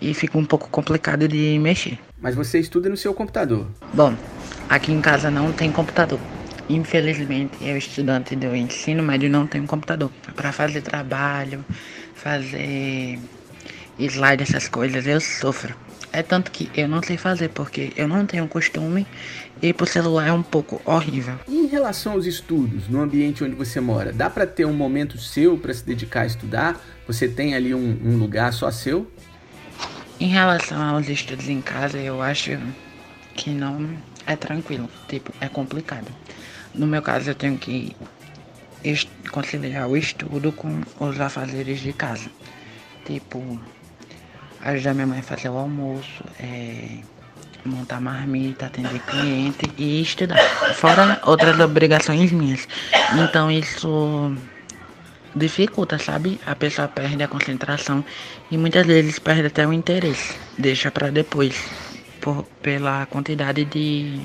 e 0.00 0.14
fica 0.14 0.38
um 0.38 0.44
pouco 0.44 0.68
complicado 0.68 1.26
de 1.28 1.58
mexer. 1.58 1.98
Mas 2.20 2.34
você 2.34 2.58
estuda 2.58 2.88
no 2.88 2.96
seu 2.96 3.12
computador? 3.12 3.66
Bom, 3.92 4.14
aqui 4.68 4.92
em 4.92 5.00
casa 5.00 5.30
não 5.30 5.52
tem 5.52 5.70
computador. 5.70 6.18
Infelizmente, 6.68 7.52
eu 7.60 7.76
estudante 7.76 8.34
do 8.34 8.54
ensino 8.56 9.02
médio 9.02 9.28
não 9.28 9.46
tenho 9.46 9.66
computador 9.66 10.10
para 10.34 10.50
fazer 10.50 10.80
trabalho, 10.80 11.64
fazer 12.14 13.18
slide, 13.98 14.42
essas 14.42 14.68
coisas, 14.68 15.06
eu 15.06 15.20
sofro. 15.20 15.74
É 16.10 16.22
tanto 16.22 16.50
que 16.50 16.70
eu 16.76 16.88
não 16.88 17.02
sei 17.02 17.16
fazer 17.16 17.48
porque 17.48 17.92
eu 17.96 18.06
não 18.06 18.24
tenho 18.24 18.46
costume 18.46 19.04
e 19.60 19.72
pro 19.72 19.84
celular 19.84 20.28
é 20.28 20.32
um 20.32 20.44
pouco 20.44 20.80
horrível. 20.84 21.34
E 21.48 21.56
em 21.58 21.66
relação 21.66 22.12
aos 22.12 22.24
estudos, 22.24 22.88
no 22.88 23.00
ambiente 23.00 23.42
onde 23.42 23.54
você 23.56 23.80
mora, 23.80 24.12
dá 24.12 24.30
para 24.30 24.46
ter 24.46 24.64
um 24.64 24.72
momento 24.72 25.18
seu 25.18 25.58
para 25.58 25.74
se 25.74 25.84
dedicar 25.84 26.20
a 26.20 26.26
estudar? 26.26 26.80
Você 27.06 27.28
tem 27.28 27.54
ali 27.54 27.74
um, 27.74 27.98
um 28.04 28.16
lugar 28.16 28.52
só 28.52 28.70
seu? 28.70 29.10
Em 30.24 30.28
relação 30.28 30.82
aos 30.82 31.06
estudos 31.06 31.50
em 31.50 31.60
casa, 31.60 31.98
eu 31.98 32.22
acho 32.22 32.58
que 33.34 33.50
não 33.50 33.94
é 34.26 34.34
tranquilo, 34.34 34.88
tipo, 35.06 35.30
é 35.38 35.50
complicado. 35.50 36.06
No 36.74 36.86
meu 36.86 37.02
caso, 37.02 37.28
eu 37.28 37.34
tenho 37.34 37.58
que 37.58 37.94
conciliar 39.30 39.86
o 39.86 39.94
estudo 39.98 40.50
com 40.50 40.80
os 40.98 41.20
afazeres 41.20 41.78
de 41.80 41.92
casa. 41.92 42.30
Tipo, 43.04 43.60
ajudar 44.62 44.94
minha 44.94 45.06
mãe 45.06 45.18
a 45.18 45.22
fazer 45.22 45.50
o 45.50 45.58
almoço, 45.58 46.24
é, 46.40 47.00
montar 47.62 48.00
marmita, 48.00 48.64
atender 48.64 49.00
cliente 49.00 49.70
e 49.76 50.00
estudar. 50.00 50.38
Fora 50.72 51.20
outras 51.26 51.60
obrigações 51.60 52.32
minhas. 52.32 52.66
Então 53.22 53.50
isso 53.50 54.34
dificulta, 55.34 55.98
sabe? 55.98 56.40
A 56.46 56.54
pessoa 56.54 56.88
perde 56.88 57.22
a 57.22 57.28
concentração 57.28 58.04
e 58.50 58.56
muitas 58.56 58.86
vezes 58.86 59.18
perde 59.18 59.46
até 59.46 59.66
o 59.66 59.72
interesse. 59.72 60.36
Deixa 60.58 60.90
para 60.90 61.10
depois, 61.10 61.54
por, 62.20 62.44
pela 62.62 63.06
quantidade 63.06 63.64
de 63.64 64.20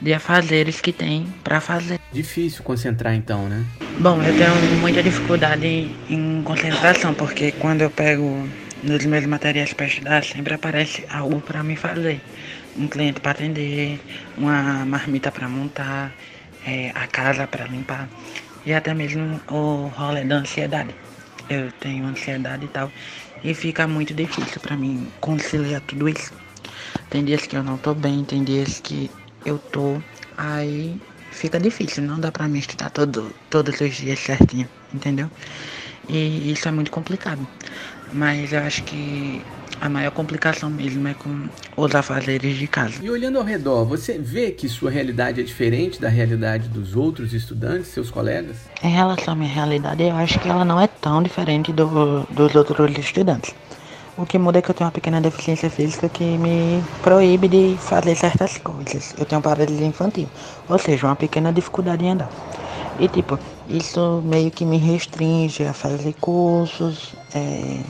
de 0.00 0.14
afazeres 0.14 0.80
que 0.80 0.92
tem 0.92 1.26
para 1.44 1.60
fazer. 1.60 2.00
Difícil 2.12 2.62
concentrar 2.64 3.14
então, 3.14 3.48
né? 3.48 3.64
Bom, 3.98 4.22
eu 4.22 4.32
tenho 4.34 4.80
muita 4.80 5.02
dificuldade 5.02 5.90
em 6.08 6.42
concentração 6.42 7.12
porque 7.12 7.52
quando 7.52 7.82
eu 7.82 7.90
pego 7.90 8.48
nos 8.82 9.04
meus 9.04 9.26
materiais 9.26 9.74
para 9.74 9.86
estudar 9.86 10.24
sempre 10.24 10.54
aparece 10.54 11.04
algo 11.10 11.40
para 11.40 11.62
me 11.62 11.76
fazer. 11.76 12.20
Um 12.76 12.88
cliente 12.88 13.20
para 13.20 13.32
atender, 13.32 14.00
uma 14.38 14.86
marmita 14.86 15.30
para 15.30 15.48
montar, 15.48 16.12
é, 16.66 16.90
a 16.94 17.06
casa 17.06 17.46
para 17.46 17.66
limpar 17.66 18.08
e 18.64 18.72
até 18.72 18.94
mesmo 18.94 19.40
o 19.50 19.88
rolê 19.88 20.24
da 20.24 20.36
ansiedade. 20.36 20.94
Eu 21.48 21.72
tenho 21.72 22.06
ansiedade 22.06 22.66
e 22.66 22.68
tal 22.68 22.92
e 23.42 23.54
fica 23.54 23.86
muito 23.88 24.14
difícil 24.14 24.60
para 24.60 24.76
mim 24.76 25.10
conciliar 25.20 25.80
tudo 25.82 26.08
isso. 26.08 26.32
Tem 27.08 27.24
dias 27.24 27.46
que 27.46 27.56
eu 27.56 27.62
não 27.62 27.78
tô 27.78 27.94
bem, 27.94 28.24
tem 28.24 28.44
dias 28.44 28.80
que 28.80 29.10
eu 29.44 29.58
tô, 29.58 30.00
aí 30.36 31.00
fica 31.30 31.58
difícil, 31.58 32.02
não 32.02 32.20
dá 32.20 32.30
para 32.30 32.46
mim 32.48 32.58
estudar 32.58 32.90
todo, 32.90 33.34
todos 33.48 33.80
os 33.80 33.94
dias 33.96 34.18
certinho, 34.18 34.68
entendeu? 34.92 35.30
E 36.08 36.52
isso 36.52 36.68
é 36.68 36.70
muito 36.70 36.90
complicado. 36.90 37.48
Mas 38.12 38.52
eu 38.52 38.60
acho 38.60 38.84
que 38.84 39.46
a 39.80 39.88
maior 39.88 40.10
complicação 40.10 40.68
mesmo 40.68 41.08
é 41.08 41.14
com 41.14 41.48
os 41.76 41.94
afazeres 41.94 42.56
de 42.56 42.66
casa. 42.66 42.94
E 43.02 43.10
olhando 43.10 43.38
ao 43.38 43.44
redor, 43.44 43.84
você 43.84 44.18
vê 44.18 44.50
que 44.50 44.68
sua 44.68 44.90
realidade 44.90 45.40
é 45.40 45.44
diferente 45.44 46.00
da 46.00 46.08
realidade 46.08 46.68
dos 46.68 46.94
outros 46.94 47.32
estudantes, 47.32 47.88
seus 47.88 48.10
colegas? 48.10 48.56
Em 48.82 48.90
relação 48.90 49.32
à 49.32 49.36
minha 49.36 49.52
realidade, 49.52 50.02
eu 50.02 50.14
acho 50.16 50.38
que 50.38 50.48
ela 50.48 50.64
não 50.64 50.80
é 50.80 50.86
tão 50.86 51.22
diferente 51.22 51.72
do, 51.72 52.26
dos 52.30 52.54
outros 52.54 52.96
estudantes. 52.98 53.54
O 54.18 54.26
que 54.26 54.38
muda 54.38 54.58
é 54.58 54.62
que 54.62 54.70
eu 54.70 54.74
tenho 54.74 54.86
uma 54.86 54.92
pequena 54.92 55.20
deficiência 55.20 55.70
física 55.70 56.08
que 56.08 56.24
me 56.24 56.82
proíbe 57.02 57.48
de 57.48 57.76
fazer 57.78 58.14
certas 58.14 58.58
coisas. 58.58 59.14
Eu 59.16 59.24
tenho 59.24 59.40
paralisia 59.40 59.86
infantil, 59.86 60.28
ou 60.68 60.78
seja, 60.78 61.06
uma 61.06 61.16
pequena 61.16 61.50
dificuldade 61.50 62.04
em 62.04 62.10
andar. 62.10 62.28
E 62.98 63.08
tipo, 63.08 63.38
isso 63.66 64.20
meio 64.26 64.50
que 64.50 64.66
me 64.66 64.76
restringe 64.76 65.64
a 65.64 65.72
fazer 65.72 66.12
cursos, 66.20 67.14
é, 67.34 67.80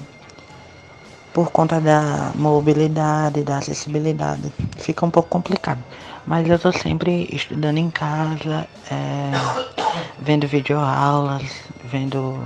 por 1.33 1.51
conta 1.51 1.81
da 1.81 2.33
mobilidade, 2.35 3.43
da 3.43 3.59
acessibilidade. 3.59 4.53
Fica 4.79 5.07
um 5.07 5.11
pouco 5.11 5.29
complicado. 5.29 5.83
Mas 6.27 6.49
eu 6.49 6.57
estou 6.57 6.73
sempre 6.73 7.29
estudando 7.33 7.79
em 7.79 7.91
casa, 7.91 8.67
é, 8.91 9.31
vendo 10.21 10.47
videoaulas, 10.47 11.43
vendo 11.85 12.39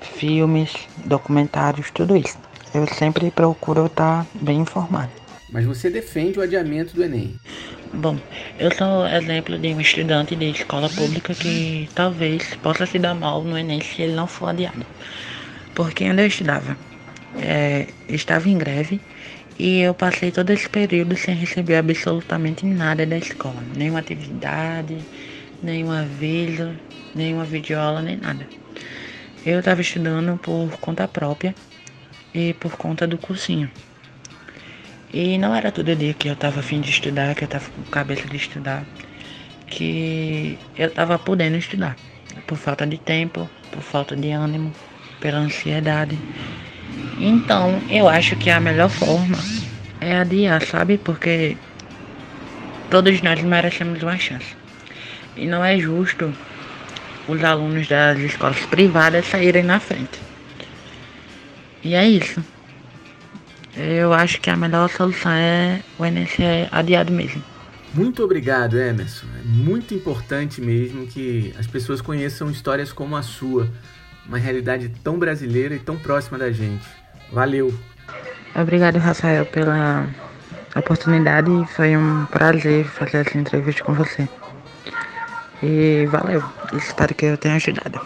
filmes, 0.00 0.72
documentários, 1.04 1.90
tudo 1.90 2.16
isso. 2.16 2.38
Eu 2.74 2.86
sempre 2.86 3.30
procuro 3.30 3.86
estar 3.86 4.26
bem 4.34 4.60
informado. 4.60 5.10
Mas 5.50 5.66
você 5.66 5.90
defende 5.90 6.38
o 6.38 6.42
adiamento 6.42 6.94
do 6.94 7.04
Enem? 7.04 7.36
Bom, 7.92 8.16
eu 8.58 8.74
sou 8.74 9.06
exemplo 9.06 9.58
de 9.58 9.68
um 9.68 9.80
estudante 9.80 10.34
de 10.34 10.50
escola 10.50 10.88
pública 10.88 11.34
que 11.34 11.88
talvez 11.94 12.54
possa 12.62 12.86
se 12.86 12.98
dar 12.98 13.14
mal 13.14 13.42
no 13.42 13.58
Enem 13.58 13.82
se 13.82 14.00
ele 14.00 14.14
não 14.14 14.26
for 14.26 14.48
adiado. 14.48 14.86
Porque 15.74 16.08
onde 16.10 16.22
eu 16.22 16.26
estudava, 16.26 16.76
é, 17.40 17.86
estava 18.08 18.48
em 18.48 18.58
greve 18.58 19.00
e 19.58 19.80
eu 19.80 19.94
passei 19.94 20.30
todo 20.30 20.50
esse 20.50 20.68
período 20.68 21.16
sem 21.16 21.34
receber 21.34 21.76
absolutamente 21.76 22.66
nada 22.66 23.06
da 23.06 23.18
escola. 23.18 23.62
Nenhuma 23.76 24.00
atividade, 24.00 24.98
nenhum 25.62 25.92
aviso, 25.92 26.74
nenhuma 27.14 27.44
videoaula, 27.44 28.02
nem 28.02 28.16
nada. 28.16 28.46
Eu 29.44 29.58
estava 29.58 29.80
estudando 29.80 30.38
por 30.38 30.70
conta 30.78 31.06
própria 31.06 31.54
e 32.34 32.54
por 32.54 32.76
conta 32.76 33.06
do 33.06 33.18
cursinho. 33.18 33.70
E 35.12 35.36
não 35.36 35.54
era 35.54 35.70
todo 35.70 35.94
dia 35.94 36.14
que 36.14 36.28
eu 36.28 36.32
estava 36.32 36.60
afim 36.60 36.80
de 36.80 36.88
estudar, 36.88 37.34
que 37.34 37.44
eu 37.44 37.46
estava 37.46 37.68
com 37.68 37.82
cabeça 37.90 38.26
de 38.26 38.36
estudar, 38.36 38.84
que 39.66 40.58
eu 40.76 40.88
estava 40.88 41.18
podendo 41.18 41.56
estudar. 41.56 41.96
Por 42.46 42.56
falta 42.56 42.86
de 42.86 42.96
tempo, 42.96 43.48
por 43.70 43.82
falta 43.82 44.16
de 44.16 44.30
ânimo, 44.30 44.72
pela 45.20 45.38
ansiedade. 45.38 46.18
Então, 47.18 47.80
eu 47.88 48.08
acho 48.08 48.36
que 48.36 48.50
a 48.50 48.60
melhor 48.60 48.88
forma 48.88 49.38
é 50.00 50.16
adiar, 50.18 50.64
sabe? 50.64 50.98
Porque 50.98 51.56
todos 52.90 53.22
nós 53.22 53.40
merecemos 53.42 54.02
uma 54.02 54.18
chance. 54.18 54.56
E 55.36 55.46
não 55.46 55.64
é 55.64 55.78
justo 55.78 56.32
os 57.28 57.42
alunos 57.44 57.86
das 57.88 58.18
escolas 58.18 58.60
privadas 58.66 59.26
saírem 59.26 59.62
na 59.62 59.78
frente. 59.78 60.20
E 61.84 61.94
é 61.94 62.08
isso. 62.08 62.42
Eu 63.76 64.12
acho 64.12 64.40
que 64.40 64.50
a 64.50 64.56
melhor 64.56 64.88
solução 64.90 65.32
é 65.32 65.80
o 65.98 66.04
Enem 66.04 66.26
ser 66.26 66.68
adiado 66.70 67.12
mesmo. 67.12 67.42
Muito 67.94 68.22
obrigado, 68.22 68.78
Emerson. 68.78 69.26
É 69.38 69.42
muito 69.44 69.94
importante 69.94 70.60
mesmo 70.60 71.06
que 71.06 71.54
as 71.58 71.66
pessoas 71.66 72.00
conheçam 72.00 72.50
histórias 72.50 72.92
como 72.92 73.16
a 73.16 73.22
sua, 73.22 73.68
uma 74.26 74.38
realidade 74.38 74.88
tão 75.02 75.18
brasileira 75.18 75.74
e 75.74 75.78
tão 75.78 75.98
próxima 75.98 76.38
da 76.38 76.50
gente. 76.50 76.86
Valeu. 77.32 77.72
Obrigado, 78.54 78.98
Rafael, 78.98 79.46
pela 79.46 80.06
oportunidade. 80.76 81.50
Foi 81.74 81.96
um 81.96 82.26
prazer 82.26 82.84
fazer 82.84 83.26
essa 83.26 83.38
entrevista 83.38 83.82
com 83.84 83.94
você. 83.94 84.28
E 85.62 86.06
valeu. 86.06 86.42
Espero 86.74 87.14
que 87.14 87.26
eu 87.26 87.38
tenha 87.38 87.56
ajudado. 87.56 88.02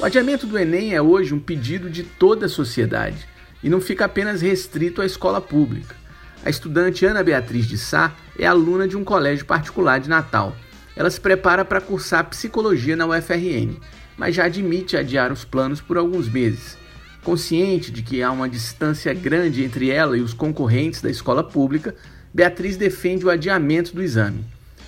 O 0.00 0.04
adiamento 0.04 0.46
do 0.46 0.58
Enem 0.58 0.94
é 0.94 1.02
hoje 1.02 1.34
um 1.34 1.38
pedido 1.38 1.90
de 1.90 2.02
toda 2.02 2.46
a 2.46 2.48
sociedade 2.48 3.28
e 3.62 3.68
não 3.68 3.82
fica 3.82 4.06
apenas 4.06 4.40
restrito 4.40 5.02
à 5.02 5.06
escola 5.06 5.42
pública. 5.42 5.94
A 6.44 6.48
estudante 6.48 7.04
Ana 7.04 7.22
Beatriz 7.22 7.66
de 7.66 7.76
Sá 7.76 8.14
é 8.38 8.46
aluna 8.46 8.88
de 8.88 8.96
um 8.96 9.04
colégio 9.04 9.44
particular 9.44 10.00
de 10.00 10.08
Natal. 10.08 10.56
Ela 10.96 11.10
se 11.10 11.20
prepara 11.20 11.64
para 11.64 11.82
cursar 11.82 12.28
psicologia 12.30 12.96
na 12.96 13.06
UFRN, 13.06 13.76
mas 14.16 14.34
já 14.34 14.44
admite 14.44 14.96
adiar 14.96 15.30
os 15.32 15.44
planos 15.44 15.80
por 15.82 15.98
alguns 15.98 16.28
meses. 16.28 16.78
Consciente 17.22 17.90
de 17.90 18.02
que 18.02 18.22
há 18.22 18.30
uma 18.30 18.48
distância 18.48 19.12
grande 19.12 19.62
entre 19.62 19.90
ela 19.90 20.16
e 20.16 20.22
os 20.22 20.32
concorrentes 20.32 21.02
da 21.02 21.10
escola 21.10 21.44
pública, 21.44 21.94
Beatriz 22.32 22.78
defende 22.78 23.26
o 23.26 23.30
adiamento 23.30 23.94
do 23.94 24.02
exame. 24.02 24.44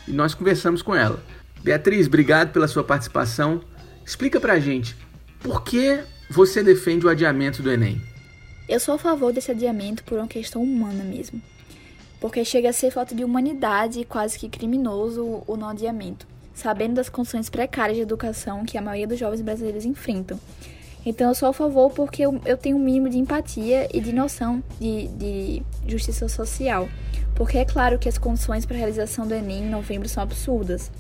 E 0.09 0.13
nós 0.13 0.35
conversamos 0.35 0.81
com 0.81 0.95
ela. 0.95 1.23
Beatriz, 1.63 2.07
obrigado 2.07 2.51
pela 2.53 2.67
sua 2.67 2.83
participação. 2.83 3.61
Explica 4.05 4.41
pra 4.41 4.59
gente 4.59 4.97
por 5.41 5.63
que 5.63 6.01
você 6.31 6.63
defende 6.63 7.05
o 7.05 7.11
adiamento 7.11 7.63
do 7.63 7.71
Enem. 7.71 8.12
Eu 8.69 8.79
sou 8.79 8.95
a 8.95 8.99
favor 8.99 9.33
desse 9.33 9.51
adiamento 9.51 10.05
por 10.05 10.19
uma 10.19 10.29
questão 10.29 10.63
humana 10.63 11.03
mesmo. 11.05 11.41
Porque 12.21 12.45
chega 12.45 12.71
a 12.71 12.73
ser 12.73 12.91
falta 12.91 13.15
de 13.15 13.25
humanidade 13.25 14.01
e 14.01 14.05
quase 14.05 14.39
que 14.39 14.49
criminoso 14.49 15.43
o 15.47 15.57
não 15.57 15.69
adiamento, 15.71 16.27
sabendo 16.55 16.95
das 16.95 17.09
condições 17.09 17.51
precárias 17.51 17.97
de 17.97 18.03
educação 18.03 18.65
que 18.65 18.79
a 18.79 18.83
maioria 18.83 19.09
dos 19.09 19.19
jovens 19.19 19.41
brasileiros 19.41 19.85
enfrentam. 19.85 20.39
Então 21.05 21.29
eu 21.29 21.35
sou 21.35 21.49
a 21.49 21.53
favor 21.53 21.91
porque 21.91 22.23
eu, 22.23 22.41
eu 22.45 22.57
tenho 22.57 22.77
um 22.77 22.81
mínimo 22.81 23.11
de 23.11 23.19
empatia 23.19 23.89
e 23.93 24.01
de 24.01 24.13
noção 24.13 24.63
de, 24.81 25.09
de 25.09 25.63
justiça 25.87 26.29
social. 26.29 26.89
Porque 27.35 27.59
é 27.59 27.65
claro 27.65 27.99
que 27.99 28.09
as 28.09 28.19
condições 28.19 28.65
para 28.65 28.77
a 28.77 28.79
realização 28.79 29.27
do 29.27 29.35
Enem 29.35 29.65
em 29.65 29.71
novembro 29.71 30.09
são 30.09 30.23
absurdas. 30.23 30.93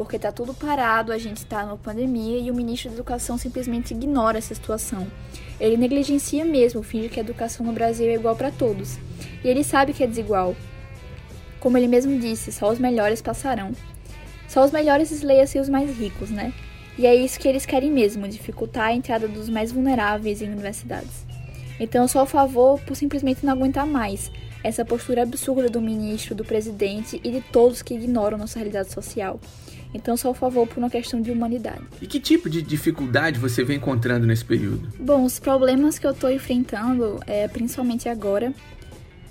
Porque 0.00 0.16
está 0.16 0.32
tudo 0.32 0.54
parado, 0.54 1.12
a 1.12 1.18
gente 1.18 1.36
está 1.36 1.62
numa 1.62 1.76
pandemia 1.76 2.38
e 2.38 2.50
o 2.50 2.54
ministro 2.54 2.88
da 2.88 2.94
Educação 2.94 3.36
simplesmente 3.36 3.92
ignora 3.92 4.38
essa 4.38 4.54
situação. 4.54 5.06
Ele 5.60 5.76
negligencia 5.76 6.42
mesmo, 6.42 6.82
finge 6.82 7.10
que 7.10 7.20
a 7.20 7.22
educação 7.22 7.66
no 7.66 7.72
Brasil 7.74 8.08
é 8.08 8.14
igual 8.14 8.34
para 8.34 8.50
todos. 8.50 8.96
E 9.44 9.46
ele 9.46 9.62
sabe 9.62 9.92
que 9.92 10.02
é 10.02 10.06
desigual. 10.06 10.56
Como 11.60 11.76
ele 11.76 11.86
mesmo 11.86 12.18
disse, 12.18 12.50
só 12.50 12.70
os 12.70 12.78
melhores 12.78 13.20
passarão. 13.20 13.72
Só 14.48 14.64
os 14.64 14.72
melhores 14.72 15.20
leia-se 15.20 15.58
os 15.58 15.68
mais 15.68 15.94
ricos, 15.94 16.30
né? 16.30 16.54
E 16.96 17.04
é 17.04 17.14
isso 17.14 17.38
que 17.38 17.46
eles 17.46 17.66
querem 17.66 17.90
mesmo, 17.90 18.26
dificultar 18.26 18.86
a 18.86 18.94
entrada 18.94 19.28
dos 19.28 19.50
mais 19.50 19.70
vulneráveis 19.70 20.40
em 20.40 20.48
universidades. 20.48 21.26
Então 21.78 22.04
eu 22.04 22.08
sou 22.08 22.22
a 22.22 22.26
favor 22.26 22.80
por 22.80 22.96
simplesmente 22.96 23.44
não 23.44 23.52
aguentar 23.52 23.86
mais 23.86 24.30
essa 24.64 24.82
postura 24.82 25.24
absurda 25.24 25.68
do 25.68 25.80
ministro, 25.80 26.34
do 26.34 26.44
presidente 26.44 27.20
e 27.22 27.30
de 27.30 27.42
todos 27.42 27.82
que 27.82 27.92
ignoram 27.92 28.38
nossa 28.38 28.58
realidade 28.58 28.90
social. 28.90 29.38
Então 29.92 30.16
sou 30.16 30.30
a 30.30 30.34
favor 30.34 30.66
por 30.66 30.78
uma 30.78 30.90
questão 30.90 31.20
de 31.20 31.30
humanidade. 31.30 31.82
E 32.00 32.06
que 32.06 32.20
tipo 32.20 32.48
de 32.48 32.62
dificuldade 32.62 33.38
você 33.38 33.64
vem 33.64 33.76
encontrando 33.76 34.26
nesse 34.26 34.44
período? 34.44 34.88
Bom, 34.98 35.24
os 35.24 35.38
problemas 35.38 35.98
que 35.98 36.06
eu 36.06 36.12
estou 36.12 36.30
enfrentando, 36.30 37.20
é, 37.26 37.48
principalmente 37.48 38.08
agora, 38.08 38.54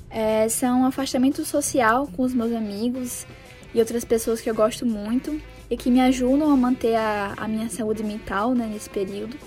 é, 0.10 0.50
são 0.50 0.86
afastamento 0.86 1.46
social 1.46 2.08
com 2.08 2.24
os 2.24 2.34
meus 2.34 2.52
amigos 2.52 3.26
e 3.74 3.80
outras 3.80 4.04
pessoas 4.04 4.42
que 4.42 4.50
eu 4.50 4.56
gosto 4.56 4.86
muito 4.86 5.40
e 5.70 5.78
que 5.78 5.92
me 5.92 6.02
ajudam 6.02 6.52
a 6.52 6.58
manter 6.58 6.96
a, 6.96 7.36
a 7.38 7.48
minha 7.48 7.70
saúde 7.70 8.04
mental 8.04 8.54
né, 8.54 8.68
nesse 8.72 8.90
período. 8.90 9.38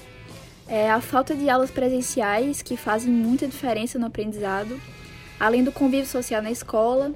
É 0.69 0.91
a 0.91 1.01
falta 1.01 1.35
de 1.35 1.51
aulas 1.51 1.71
presenciais, 1.71 2.63
que 2.63 2.77
fazem 2.77 3.13
muita 3.13 3.47
diferença 3.47 3.99
no 3.99 4.07
aprendizado, 4.07 4.81
além 5.39 5.65
do 5.65 5.73
convívio 5.73 6.07
social 6.07 6.41
na 6.41 6.51
escola, 6.51 7.13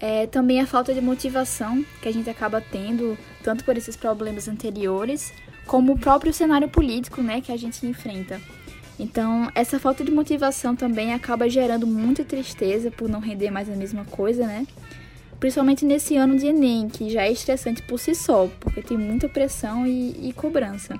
é, 0.00 0.26
também 0.26 0.60
a 0.60 0.66
falta 0.66 0.94
de 0.94 1.00
motivação 1.00 1.84
que 2.00 2.08
a 2.08 2.12
gente 2.12 2.28
acaba 2.30 2.60
tendo, 2.60 3.16
tanto 3.42 3.64
por 3.64 3.76
esses 3.76 3.96
problemas 3.96 4.48
anteriores, 4.48 5.32
como 5.66 5.92
o 5.92 5.98
próprio 5.98 6.32
cenário 6.32 6.68
político 6.68 7.22
né, 7.22 7.40
que 7.40 7.52
a 7.52 7.56
gente 7.56 7.84
enfrenta. 7.86 8.40
Então, 8.98 9.50
essa 9.54 9.78
falta 9.78 10.02
de 10.02 10.10
motivação 10.10 10.74
também 10.74 11.12
acaba 11.12 11.48
gerando 11.48 11.86
muita 11.86 12.24
tristeza 12.24 12.90
por 12.90 13.08
não 13.08 13.20
render 13.20 13.50
mais 13.50 13.70
a 13.70 13.76
mesma 13.76 14.04
coisa, 14.04 14.46
né? 14.46 14.66
principalmente 15.38 15.84
nesse 15.84 16.16
ano 16.16 16.36
de 16.36 16.46
Enem, 16.46 16.88
que 16.88 17.10
já 17.10 17.22
é 17.22 17.32
estressante 17.32 17.82
por 17.82 17.98
si 17.98 18.14
só, 18.14 18.48
porque 18.60 18.82
tem 18.82 18.98
muita 18.98 19.28
pressão 19.28 19.86
e, 19.86 20.28
e 20.28 20.32
cobrança. 20.32 20.98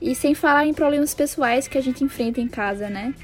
E 0.00 0.14
sem 0.14 0.34
falar 0.34 0.66
em 0.66 0.74
problemas 0.74 1.14
pessoais 1.14 1.66
que 1.66 1.78
a 1.78 1.80
gente 1.80 2.04
enfrenta 2.04 2.40
em 2.40 2.48
casa, 2.48 2.88
né? 2.88 3.14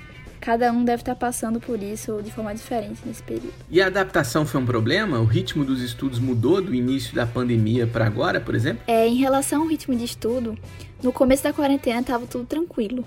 Cada 0.42 0.72
um 0.72 0.84
deve 0.84 1.02
estar 1.02 1.14
passando 1.14 1.60
por 1.60 1.80
isso 1.80 2.20
de 2.20 2.32
forma 2.32 2.52
diferente 2.52 3.00
nesse 3.06 3.22
período. 3.22 3.54
E 3.70 3.80
a 3.80 3.86
adaptação 3.86 4.44
foi 4.44 4.60
um 4.60 4.66
problema? 4.66 5.20
O 5.20 5.24
ritmo 5.24 5.64
dos 5.64 5.80
estudos 5.80 6.18
mudou 6.18 6.60
do 6.60 6.74
início 6.74 7.14
da 7.14 7.24
pandemia 7.24 7.86
para 7.86 8.06
agora, 8.06 8.40
por 8.40 8.52
exemplo? 8.52 8.82
É, 8.88 9.06
em 9.06 9.14
relação 9.14 9.62
ao 9.62 9.68
ritmo 9.68 9.94
de 9.94 10.04
estudo, 10.04 10.58
no 11.00 11.12
começo 11.12 11.44
da 11.44 11.52
quarentena 11.52 12.00
estava 12.00 12.26
tudo 12.26 12.44
tranquilo. 12.44 13.04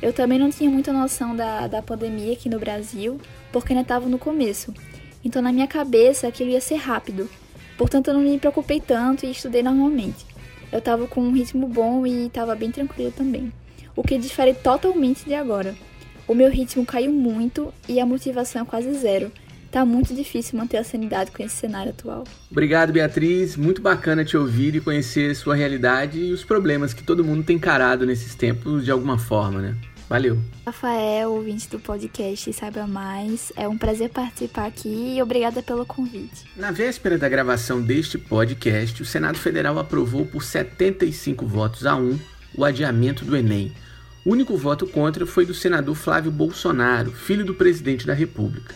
Eu 0.00 0.14
também 0.14 0.38
não 0.38 0.48
tinha 0.48 0.70
muita 0.70 0.90
noção 0.90 1.36
da, 1.36 1.66
da 1.66 1.82
pandemia 1.82 2.32
aqui 2.32 2.48
no 2.48 2.58
Brasil, 2.58 3.20
porque 3.52 3.74
ainda 3.74 3.82
estava 3.82 4.08
no 4.08 4.18
começo. 4.18 4.72
Então, 5.22 5.42
na 5.42 5.52
minha 5.52 5.66
cabeça, 5.66 6.26
aquilo 6.26 6.48
ia 6.48 6.60
ser 6.60 6.76
rápido. 6.76 7.28
Portanto, 7.76 8.08
eu 8.08 8.14
não 8.14 8.22
me 8.22 8.38
preocupei 8.38 8.80
tanto 8.80 9.26
e 9.26 9.30
estudei 9.30 9.62
normalmente. 9.62 10.24
Eu 10.72 10.78
estava 10.78 11.06
com 11.06 11.20
um 11.20 11.32
ritmo 11.32 11.68
bom 11.68 12.06
e 12.06 12.28
estava 12.28 12.54
bem 12.54 12.70
tranquilo 12.70 13.12
também. 13.12 13.52
O 13.94 14.02
que 14.02 14.16
difere 14.16 14.54
totalmente 14.54 15.26
de 15.26 15.34
agora. 15.34 15.76
O 16.28 16.34
meu 16.34 16.50
ritmo 16.50 16.84
caiu 16.84 17.10
muito 17.10 17.72
e 17.88 17.98
a 17.98 18.04
motivação 18.04 18.60
é 18.60 18.64
quase 18.66 18.92
zero. 18.92 19.32
Tá 19.70 19.84
muito 19.84 20.14
difícil 20.14 20.58
manter 20.58 20.76
a 20.76 20.84
sanidade 20.84 21.30
com 21.30 21.42
esse 21.42 21.56
cenário 21.56 21.90
atual. 21.90 22.24
Obrigado, 22.50 22.92
Beatriz. 22.92 23.56
Muito 23.56 23.80
bacana 23.80 24.24
te 24.24 24.36
ouvir 24.36 24.74
e 24.74 24.80
conhecer 24.80 25.34
sua 25.34 25.54
realidade 25.54 26.20
e 26.20 26.32
os 26.32 26.44
problemas 26.44 26.92
que 26.92 27.02
todo 27.02 27.24
mundo 27.24 27.44
tem 27.44 27.56
encarado 27.56 28.04
nesses 28.04 28.34
tempos 28.34 28.84
de 28.84 28.90
alguma 28.90 29.18
forma, 29.18 29.60
né? 29.60 29.74
Valeu. 30.06 30.38
Rafael, 30.66 31.32
ouvinte 31.32 31.68
do 31.68 31.78
podcast 31.78 32.50
Saiba 32.52 32.86
Mais, 32.86 33.52
é 33.56 33.68
um 33.68 33.76
prazer 33.76 34.08
participar 34.10 34.66
aqui 34.66 35.16
e 35.16 35.22
obrigada 35.22 35.62
pelo 35.62 35.84
convite. 35.84 36.44
Na 36.56 36.70
véspera 36.70 37.18
da 37.18 37.28
gravação 37.28 37.82
deste 37.82 38.16
podcast, 38.16 39.02
o 39.02 39.06
Senado 39.06 39.38
Federal 39.38 39.78
aprovou 39.78 40.24
por 40.24 40.42
75 40.42 41.46
votos 41.46 41.86
a 41.86 41.94
1 41.94 42.18
o 42.54 42.64
adiamento 42.64 43.24
do 43.24 43.36
Enem. 43.36 43.72
O 44.28 44.32
único 44.32 44.58
voto 44.58 44.86
contra 44.86 45.24
foi 45.24 45.46
do 45.46 45.54
senador 45.54 45.94
Flávio 45.94 46.30
Bolsonaro, 46.30 47.10
filho 47.10 47.46
do 47.46 47.54
presidente 47.54 48.06
da 48.06 48.12
República. 48.12 48.74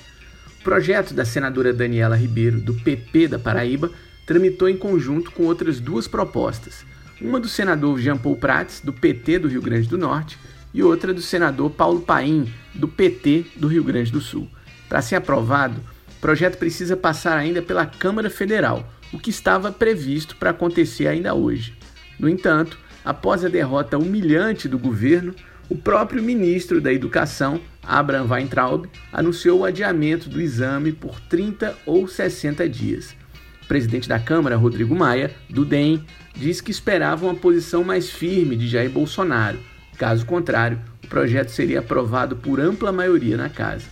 O 0.59 0.65
projeto 0.65 1.12
da 1.12 1.27
senadora 1.27 1.75
Daniela 1.75 2.17
Ribeiro, 2.17 2.59
do 2.59 2.73
PP 2.73 3.29
da 3.29 3.38
Paraíba, 3.38 3.91
tramitou 4.27 4.67
em 4.67 4.79
conjunto 4.79 5.31
com 5.31 5.43
outras 5.43 5.79
duas 5.79 6.09
propostas. 6.09 6.87
Uma 7.21 7.38
do 7.38 7.51
senador 7.51 7.99
Jean 8.01 8.17
Paul 8.17 8.37
Prats, 8.37 8.81
do 8.81 8.95
PT 8.95 9.41
do 9.41 9.49
Rio 9.49 9.61
Grande 9.61 9.87
do 9.87 9.99
Norte, 9.99 10.38
e 10.73 10.83
outra 10.83 11.12
do 11.12 11.21
senador 11.21 11.69
Paulo 11.69 12.01
Paim, 12.01 12.51
do 12.75 12.88
PT 12.88 13.45
do 13.55 13.69
Rio 13.69 13.85
Grande 13.85 14.11
do 14.11 14.23
Sul. 14.23 14.49
Para 14.88 15.03
ser 15.03 15.17
aprovado, 15.17 15.83
o 16.17 16.21
projeto 16.23 16.57
precisa 16.57 16.97
passar 16.97 17.37
ainda 17.37 17.61
pela 17.61 17.85
Câmara 17.85 18.31
Federal, 18.31 18.91
o 19.12 19.19
que 19.19 19.29
estava 19.29 19.71
previsto 19.71 20.35
para 20.35 20.49
acontecer 20.49 21.09
ainda 21.09 21.35
hoje. 21.35 21.77
No 22.19 22.27
entanto, 22.27 22.79
após 23.05 23.45
a 23.45 23.49
derrota 23.49 23.99
humilhante 23.99 24.69
do 24.69 24.79
governo, 24.79 25.35
o 25.69 25.77
próprio 25.77 26.23
ministro 26.23 26.81
da 26.81 26.93
Educação, 26.93 27.61
Abraham 27.83 28.27
Weintraub, 28.31 28.87
anunciou 29.12 29.61
o 29.61 29.65
adiamento 29.65 30.29
do 30.29 30.41
exame 30.41 30.93
por 30.93 31.19
30 31.21 31.75
ou 31.87 32.07
60 32.07 32.69
dias. 32.69 33.17
O 33.62 33.67
presidente 33.67 34.09
da 34.09 34.19
Câmara, 34.19 34.57
Rodrigo 34.57 34.95
Maia, 34.95 35.31
do 35.49 35.65
DEM, 35.65 36.05
diz 36.35 36.61
que 36.61 36.71
esperava 36.71 37.25
uma 37.25 37.35
posição 37.35 37.83
mais 37.83 38.11
firme 38.11 38.57
de 38.57 38.69
Jair 38.69 38.91
Bolsonaro. 38.91 39.59
Caso 39.97 40.27
contrário, 40.27 40.79
o 41.03 41.07
projeto 41.07 41.49
seria 41.49 41.79
aprovado 41.79 42.37
por 42.37 42.61
ampla 42.61 42.93
maioria 42.93 43.37
na 43.37 43.49
casa. 43.49 43.87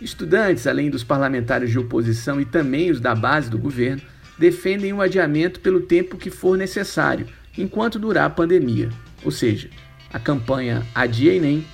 Estudantes, 0.00 0.66
além 0.66 0.90
dos 0.90 1.02
parlamentares 1.02 1.70
de 1.70 1.78
oposição 1.78 2.40
e 2.40 2.44
também 2.44 2.90
os 2.90 3.00
da 3.00 3.14
base 3.14 3.50
do 3.50 3.58
governo, 3.58 4.02
defendem 4.38 4.92
o 4.92 5.00
adiamento 5.00 5.58
pelo 5.58 5.80
tempo 5.80 6.16
que 6.16 6.30
for 6.30 6.56
necessário, 6.56 7.26
enquanto 7.60 7.98
durar 7.98 8.26
a 8.26 8.30
pandemia. 8.30 8.90
Ou 9.24 9.30
seja, 9.30 9.68
a 10.12 10.18
campanha 10.18 10.84
Adia 10.94 11.34
Enem 11.34 11.64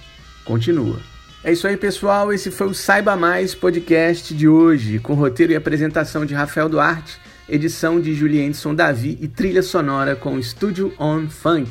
continua. 0.45 1.01
É 1.43 1.51
isso 1.53 1.67
aí, 1.67 1.77
pessoal. 1.77 2.33
Esse 2.33 2.49
foi 2.51 2.69
o 2.69 2.75
Saiba 2.75 3.17
Mais 3.17 3.55
podcast 3.55 4.35
de 4.35 4.49
hoje, 4.49 4.99
com 4.99 5.13
roteiro 5.15 5.53
e 5.53 5.57
apresentação 5.57 6.25
de 6.25 6.33
Rafael 6.33 6.71
Duarte, 6.71 7.21
edição 7.49 8.01
de 8.01 8.15
Julienson 8.15 8.75
Davi 8.75 9.19
e 9.21 9.29
trilha 9.29 9.63
sonora 9.63 10.17
com 10.17 10.41
Studio 10.41 10.95
On 10.99 11.29
Funk. 11.29 11.71